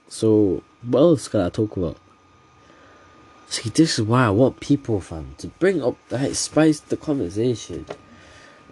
So 0.07 0.63
what 0.81 0.99
else 0.99 1.27
can 1.27 1.41
I 1.41 1.49
talk 1.49 1.77
about? 1.77 1.97
See, 3.47 3.69
this 3.69 3.99
is 3.99 4.05
why 4.05 4.25
I 4.25 4.29
want 4.29 4.59
people, 4.59 5.01
fam, 5.01 5.35
to 5.39 5.47
bring 5.47 5.83
up 5.83 5.97
that 6.09 6.35
spice 6.35 6.79
the 6.79 6.97
conversation. 6.97 7.85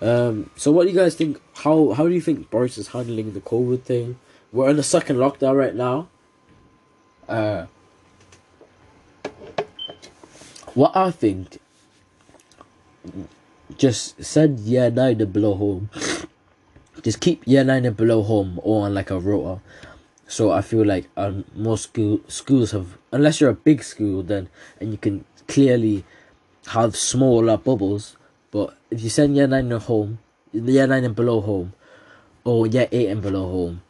Um, 0.02 0.50
so 0.56 0.72
what 0.72 0.84
do 0.84 0.90
you 0.90 0.96
guys 0.96 1.16
think? 1.16 1.42
How 1.56 1.92
how 1.92 2.08
do 2.08 2.14
you 2.14 2.22
think 2.22 2.50
Boris 2.50 2.78
is 2.78 2.90
handling 2.90 3.34
the 3.34 3.42
COVID 3.42 3.84
thing? 3.84 4.18
We're 4.52 4.70
in 4.70 4.78
the 4.78 4.84
second 4.84 5.18
lockdown 5.18 5.56
right 5.56 5.76
now. 5.76 6.08
Uh, 7.28 7.66
what 10.74 10.96
I 10.96 11.12
think, 11.12 11.60
just 13.78 14.24
send 14.24 14.60
year 14.62 14.90
nine 14.90 15.22
and 15.22 15.34
below 15.34 15.56
home. 15.56 15.90
just 17.04 17.20
keep 17.20 17.46
year 17.46 17.64
nine 17.64 17.86
and 17.86 17.96
below 17.96 18.24
home 18.24 18.60
or 18.64 18.86
on 18.86 18.94
like 18.94 19.12
a 19.12 19.20
rota. 19.20 19.62
So 20.28 20.52
I 20.52 20.62
feel 20.62 20.86
like 20.86 21.10
um, 21.18 21.44
most 21.56 21.84
school 21.84 22.22
schools 22.28 22.72
have, 22.72 22.98
unless 23.12 23.42
you're 23.42 23.50
a 23.50 23.56
big 23.56 23.84
school, 23.84 24.24
then 24.24 24.48
and 24.80 24.92
you 24.92 24.98
can 24.98 25.26
clearly 25.48 26.06
have 26.68 26.96
smaller 26.96 27.58
bubbles 27.58 28.16
but 28.52 28.76
if 28.90 29.02
you 29.02 29.10
send 29.10 29.36
year 29.36 29.48
nine 29.48 29.70
home, 29.72 30.20
year 30.52 30.88
nine 30.88 31.04
and 31.04 31.16
below 31.16 31.42
home, 31.42 31.74
or 32.44 32.68
year 32.68 32.88
eight 32.92 33.10
and 33.10 33.22
below 33.22 33.50
home, 33.50 33.82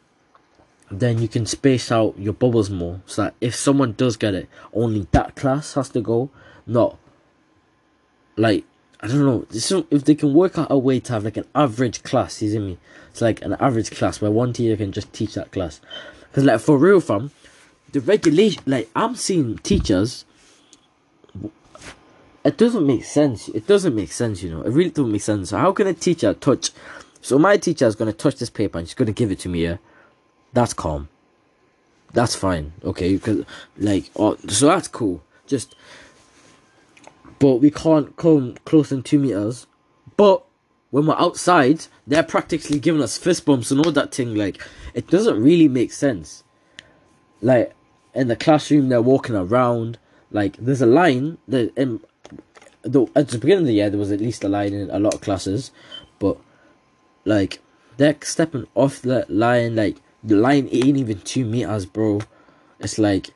then 0.90 1.20
you 1.20 1.28
can 1.28 1.46
space 1.46 1.90
out 1.92 2.18
your 2.18 2.32
bubbles 2.32 2.70
more. 2.70 3.00
So 3.06 3.22
that 3.22 3.34
if 3.40 3.54
someone 3.54 3.92
does 3.92 4.16
get 4.16 4.34
it, 4.34 4.48
only 4.72 5.06
that 5.12 5.36
class 5.36 5.74
has 5.74 5.88
to 5.90 6.00
go, 6.00 6.30
not 6.66 6.98
like 8.36 8.64
I 9.02 9.06
don't 9.06 9.24
know. 9.24 9.46
If 9.90 10.04
they 10.04 10.14
can 10.14 10.34
work 10.34 10.58
out 10.58 10.66
a 10.70 10.76
way 10.76 11.00
to 11.00 11.12
have 11.14 11.24
like 11.24 11.38
an 11.38 11.46
average 11.54 12.02
class, 12.02 12.42
you 12.42 12.50
see 12.50 12.58
me? 12.58 12.78
It's 13.10 13.22
like 13.22 13.40
an 13.42 13.54
average 13.54 13.90
class 13.90 14.20
where 14.20 14.30
one 14.30 14.52
teacher 14.52 14.76
can 14.76 14.92
just 14.92 15.12
teach 15.12 15.34
that 15.34 15.52
class. 15.52 15.80
Because 16.28 16.44
like 16.44 16.60
for 16.60 16.76
real, 16.76 17.00
fam, 17.00 17.30
the 17.92 18.00
regulation. 18.00 18.62
Like 18.66 18.90
I'm 18.94 19.16
seeing 19.16 19.56
teachers 19.58 20.26
it 22.44 22.56
doesn't 22.56 22.86
make 22.86 23.04
sense. 23.04 23.48
It 23.48 23.66
doesn't 23.66 23.94
make 23.94 24.12
sense, 24.12 24.42
you 24.42 24.50
know. 24.50 24.62
It 24.62 24.70
really 24.70 24.90
doesn't 24.90 25.12
make 25.12 25.22
sense. 25.22 25.50
How 25.50 25.72
can 25.72 25.86
a 25.86 25.94
teacher 25.94 26.34
touch? 26.34 26.70
So 27.20 27.38
my 27.38 27.56
teacher 27.56 27.86
is 27.86 27.96
gonna 27.96 28.12
touch 28.12 28.36
this 28.36 28.50
paper 28.50 28.78
and 28.78 28.88
she's 28.88 28.94
gonna 28.94 29.12
give 29.12 29.30
it 29.30 29.40
to 29.40 29.48
me. 29.48 29.64
Yeah, 29.64 29.76
that's 30.52 30.72
calm. 30.72 31.08
That's 32.12 32.34
fine. 32.34 32.72
Okay, 32.82 33.14
because 33.14 33.44
like, 33.76 34.10
oh, 34.16 34.36
so 34.48 34.66
that's 34.66 34.88
cool. 34.88 35.22
Just, 35.46 35.74
but 37.38 37.56
we 37.56 37.70
can't 37.70 38.16
come 38.16 38.56
close 38.64 38.88
than 38.88 39.02
two 39.02 39.18
meters. 39.18 39.66
But 40.16 40.44
when 40.90 41.06
we're 41.06 41.14
outside, 41.14 41.86
they're 42.06 42.22
practically 42.22 42.80
giving 42.80 43.02
us 43.02 43.18
fist 43.18 43.44
bumps 43.44 43.70
and 43.70 43.84
all 43.84 43.92
that 43.92 44.14
thing. 44.14 44.34
Like, 44.34 44.60
it 44.94 45.08
doesn't 45.08 45.42
really 45.42 45.68
make 45.68 45.92
sense. 45.92 46.42
Like 47.42 47.74
in 48.14 48.28
the 48.28 48.36
classroom, 48.36 48.88
they're 48.88 49.02
walking 49.02 49.36
around. 49.36 49.98
Like 50.30 50.56
there's 50.56 50.82
a 50.82 50.86
line 50.86 51.38
that 51.48 51.72
in 51.76 52.00
though 52.82 53.08
at 53.14 53.28
the 53.28 53.38
beginning 53.38 53.62
of 53.62 53.66
the 53.66 53.74
year 53.74 53.90
there 53.90 53.98
was 53.98 54.12
at 54.12 54.20
least 54.20 54.44
a 54.44 54.48
line 54.48 54.72
in 54.72 54.90
a 54.90 54.98
lot 54.98 55.14
of 55.14 55.20
classes, 55.20 55.70
but 56.18 56.36
like 57.24 57.60
they're 57.96 58.16
stepping 58.22 58.66
off 58.74 59.02
the 59.02 59.26
line 59.28 59.76
like 59.76 59.96
the 60.22 60.36
line 60.36 60.68
ain't 60.70 60.96
even 60.96 61.20
two 61.20 61.44
meters, 61.44 61.86
bro. 61.86 62.20
It's 62.78 62.98
like 62.98 63.30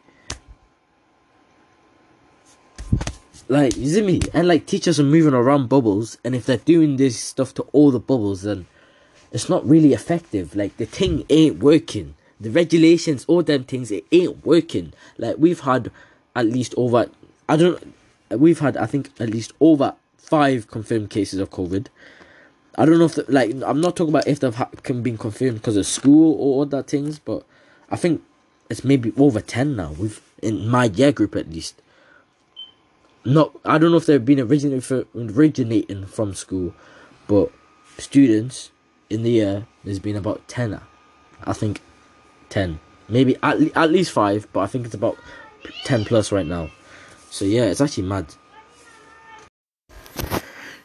like 3.49 3.77
you 3.77 3.89
see 3.89 4.03
me? 4.03 4.21
And 4.33 4.49
like 4.49 4.67
teachers 4.67 4.99
are 4.99 5.05
moving 5.05 5.35
around 5.35 5.69
bubbles 5.69 6.19
and 6.25 6.35
if 6.35 6.47
they're 6.47 6.57
doing 6.57 6.97
this 6.97 7.19
stuff 7.19 7.55
to 7.55 7.63
all 7.73 7.91
the 7.91 8.01
bubbles 8.01 8.43
then 8.43 8.67
it's 9.33 9.49
not 9.49 9.69
really 9.69 9.93
effective. 9.93 10.55
Like 10.55 10.77
the 10.77 10.87
thing 10.87 11.25
ain't 11.29 11.59
working. 11.59 12.15
The 12.41 12.51
regulations 12.51 13.25
all 13.27 13.43
them 13.43 13.65
things 13.65 13.91
it 13.91 14.07
ain't 14.13 14.45
working. 14.45 14.93
Like 15.19 15.37
we've 15.39 15.61
had 15.61 15.91
at 16.37 16.47
least 16.47 16.75
over 16.77 17.09
i 17.49 17.57
don't 17.57 17.95
we've 18.39 18.59
had 18.59 18.77
I 18.77 18.87
think 18.87 19.11
at 19.21 19.31
least 19.31 19.53
over 19.61 19.95
five 20.19 20.69
confirmed 20.69 21.11
cases 21.11 21.41
of 21.41 21.51
COVID. 21.51 21.87
I 22.77 22.85
don't 22.87 22.99
know 22.99 23.05
if 23.05 23.15
the, 23.15 23.25
like 23.29 23.55
I'm 23.65 23.81
not 23.81 23.97
talking 23.97 24.13
about 24.13 24.27
if 24.27 24.41
they've 24.41 24.55
ha- 24.55 24.71
can 24.83 25.03
been 25.03 25.19
confirmed 25.19 25.57
because 25.57 25.77
of 25.77 25.87
school 25.87 26.35
or 26.39 26.63
other 26.63 26.83
things, 26.83 27.19
but 27.19 27.45
I 27.91 27.97
think 27.97 28.23
it's 28.69 28.85
maybe 28.85 29.13
over 29.17 29.41
ten 29.41 29.77
now. 29.77 29.93
We've 29.93 30.21
in 30.43 30.69
my 30.69 30.87
year 30.87 31.13
group 31.13 31.37
at 31.37 31.51
least. 31.51 31.81
Not 33.25 33.53
I 33.65 33.79
don't 33.79 33.91
know 33.91 33.97
if 33.97 34.07
they've 34.07 34.25
been 34.25 34.41
originating 34.41 35.07
originating 35.15 36.07
from 36.07 36.35
school, 36.35 36.75
but 37.29 37.53
students 37.99 38.71
in 39.09 39.23
the 39.23 39.31
year 39.31 39.67
there's 39.85 40.01
been 40.01 40.17
about 40.17 40.47
ten. 40.49 40.81
I 41.45 41.53
think 41.53 41.81
ten. 42.49 42.81
maybe 43.09 43.37
at, 43.43 43.61
le- 43.61 43.71
at 43.75 43.91
least 43.91 44.11
five, 44.11 44.49
but 44.53 44.61
I 44.61 44.67
think 44.67 44.87
it's 44.87 44.95
about 44.95 45.17
ten 45.85 46.05
plus 46.05 46.33
right 46.33 46.47
now. 46.47 46.71
So 47.35 47.45
yeah, 47.45 47.65
it's 47.65 47.81
actually 47.81 48.07
mad. 48.07 48.27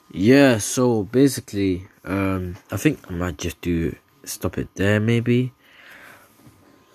Yeah, 0.10 0.58
so 0.58 1.04
basically, 1.04 1.88
um, 2.04 2.56
I 2.72 2.78
think 2.78 3.00
I 3.08 3.14
might 3.14 3.38
just 3.38 3.62
do 3.62 3.96
stop 4.24 4.58
it 4.58 4.68
there, 4.74 5.00
maybe. 5.00 5.54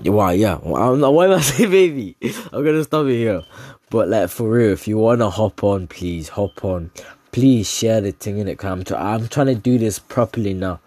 Why? 0.02 0.32
Yeah. 0.32 0.56
I'm 0.56 0.98
not. 0.98 1.14
Why 1.14 1.32
I 1.32 1.38
saying 1.40 1.70
baby? 1.70 2.16
I'm 2.52 2.64
gonna 2.64 2.82
stop 2.82 3.06
it 3.06 3.14
here. 3.14 3.44
But 3.90 4.08
like 4.08 4.28
for 4.28 4.50
real, 4.50 4.72
if 4.72 4.88
you 4.88 4.98
wanna 4.98 5.30
hop 5.30 5.62
on, 5.62 5.86
please 5.86 6.30
hop 6.30 6.64
on. 6.64 6.90
Please 7.30 7.70
share 7.70 8.00
the 8.00 8.10
thing 8.10 8.38
in 8.38 8.48
it. 8.48 8.58
Cause 8.58 8.72
I'm, 8.72 8.82
try- 8.82 9.14
I'm 9.14 9.28
trying 9.28 9.46
to 9.46 9.54
do 9.54 9.78
this 9.78 10.00
properly 10.00 10.54
now. 10.54 10.80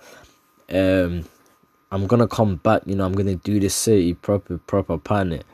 Um, 0.70 1.24
I'm 1.90 2.06
gonna 2.06 2.28
come 2.28 2.58
back. 2.58 2.82
You 2.86 2.96
know, 2.98 3.06
I'm 3.06 3.14
gonna 3.14 3.36
do 3.36 3.62
this 3.62 3.76
city 3.76 4.14
proper, 4.14 4.58
proper 4.58 4.98
plan 4.98 5.32
it. 5.32 5.46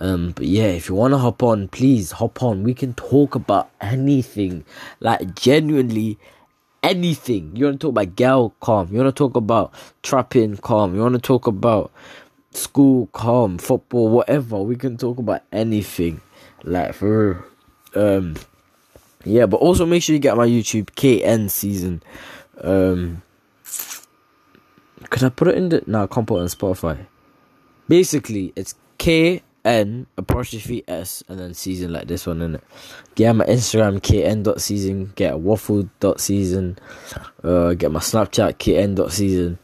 Um, 0.00 0.32
but 0.32 0.46
yeah, 0.46 0.66
if 0.66 0.88
you 0.88 0.94
wanna 0.94 1.18
hop 1.18 1.42
on, 1.42 1.68
please 1.68 2.12
hop 2.12 2.42
on. 2.42 2.62
We 2.62 2.74
can 2.74 2.94
talk 2.94 3.34
about 3.34 3.70
anything, 3.80 4.64
like 5.00 5.34
genuinely 5.34 6.18
anything. 6.82 7.56
You 7.56 7.66
wanna 7.66 7.78
talk 7.78 7.90
about 7.90 8.16
girl, 8.16 8.54
calm. 8.60 8.88
You 8.92 8.98
wanna 8.98 9.12
talk 9.12 9.36
about 9.36 9.72
trapping, 10.02 10.56
calm. 10.58 10.94
You 10.94 11.00
wanna 11.00 11.18
talk 11.18 11.46
about 11.46 11.90
school, 12.52 13.08
calm, 13.12 13.58
football, 13.58 14.08
whatever. 14.08 14.58
We 14.58 14.76
can 14.76 14.96
talk 14.96 15.18
about 15.18 15.42
anything, 15.52 16.20
like 16.62 16.94
for. 16.94 17.44
Um, 17.94 18.36
yeah, 19.24 19.46
but 19.46 19.56
also 19.56 19.84
make 19.84 20.02
sure 20.02 20.12
you 20.12 20.20
get 20.20 20.36
my 20.36 20.46
YouTube 20.46 20.94
KN 20.94 21.48
season. 21.48 22.02
Um, 22.60 23.22
could 25.10 25.24
I 25.24 25.28
put 25.30 25.48
it 25.48 25.56
in 25.56 25.70
the? 25.70 25.82
No, 25.86 26.04
I 26.04 26.06
can't 26.06 26.26
put 26.26 26.36
it 26.38 26.42
on 26.42 26.46
Spotify. 26.46 27.06
Basically, 27.88 28.52
it's 28.54 28.74
K 28.98 29.42
N 29.68 30.06
apostrophe 30.16 30.82
S 30.88 31.22
and 31.28 31.38
then 31.38 31.52
season 31.52 31.92
like 31.92 32.08
this 32.08 32.26
one 32.26 32.40
in 32.40 32.54
it. 32.56 32.64
Get 33.14 33.34
my 33.34 33.44
Instagram 33.44 34.02
KN 34.02 34.42
dot 34.42 34.60
season. 34.60 35.12
Get 35.14 35.38
waffle 35.38 35.88
dot 36.00 36.20
season. 36.20 36.78
Uh, 37.44 37.74
get 37.74 37.92
my 37.92 38.00
Snapchat 38.00 38.58
KN 38.58 38.94
dot 38.94 39.12
season. 39.12 39.58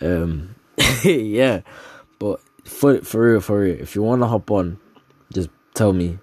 Um, 0.00 0.56
yeah, 1.04 1.60
but 2.18 2.40
for 2.64 3.00
for 3.02 3.32
real, 3.32 3.40
for 3.40 3.60
real, 3.60 3.80
if 3.80 3.94
you 3.94 4.02
wanna 4.02 4.26
hop 4.26 4.50
on, 4.50 4.78
just 5.32 5.48
tell 5.74 5.92
me, 5.92 6.18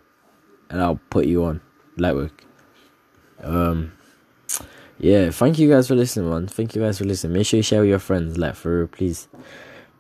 and 0.69 0.81
I'll 0.81 0.99
put 1.09 1.25
you 1.25 1.45
on 1.45 1.61
light 1.95 2.15
work. 2.15 2.43
Um, 3.41 3.93
yeah, 4.99 5.29
thank 5.29 5.59
you 5.59 5.69
guys 5.69 5.87
for 5.87 5.95
listening, 5.95 6.29
man. 6.29 6.47
Thank 6.47 6.75
you 6.75 6.81
guys 6.81 6.97
for 6.97 7.05
listening. 7.05 7.33
Make 7.33 7.45
sure 7.45 7.57
you 7.57 7.63
share 7.63 7.81
with 7.81 7.89
your 7.89 7.99
friends, 7.99 8.37
like 8.37 8.55
for 8.55 8.79
real, 8.79 8.87
please, 8.87 9.27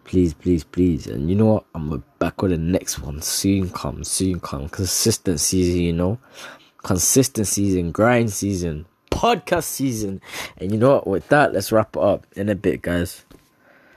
please, 0.07 0.33
please, 0.33 0.63
please. 0.63 1.05
And 1.05 1.29
you 1.29 1.35
know 1.35 1.45
what? 1.45 1.65
I'm 1.75 2.03
back 2.17 2.41
with 2.41 2.51
the 2.51 2.57
next 2.57 2.99
one. 2.99 3.21
Soon 3.21 3.69
come, 3.69 4.03
soon 4.03 4.39
come. 4.39 4.69
Consistent 4.69 5.39
season, 5.39 5.81
you 5.81 5.93
know, 5.93 6.17
consistent 6.81 7.47
season, 7.47 7.91
grind 7.91 8.31
season, 8.31 8.85
podcast 9.11 9.65
season. 9.65 10.21
And 10.57 10.71
you 10.71 10.79
know 10.79 10.95
what? 10.95 11.07
With 11.07 11.27
that, 11.29 11.53
let's 11.53 11.71
wrap 11.71 11.95
it 11.95 12.01
up 12.01 12.25
in 12.35 12.49
a 12.49 12.55
bit, 12.55 12.81
guys. 12.81 13.25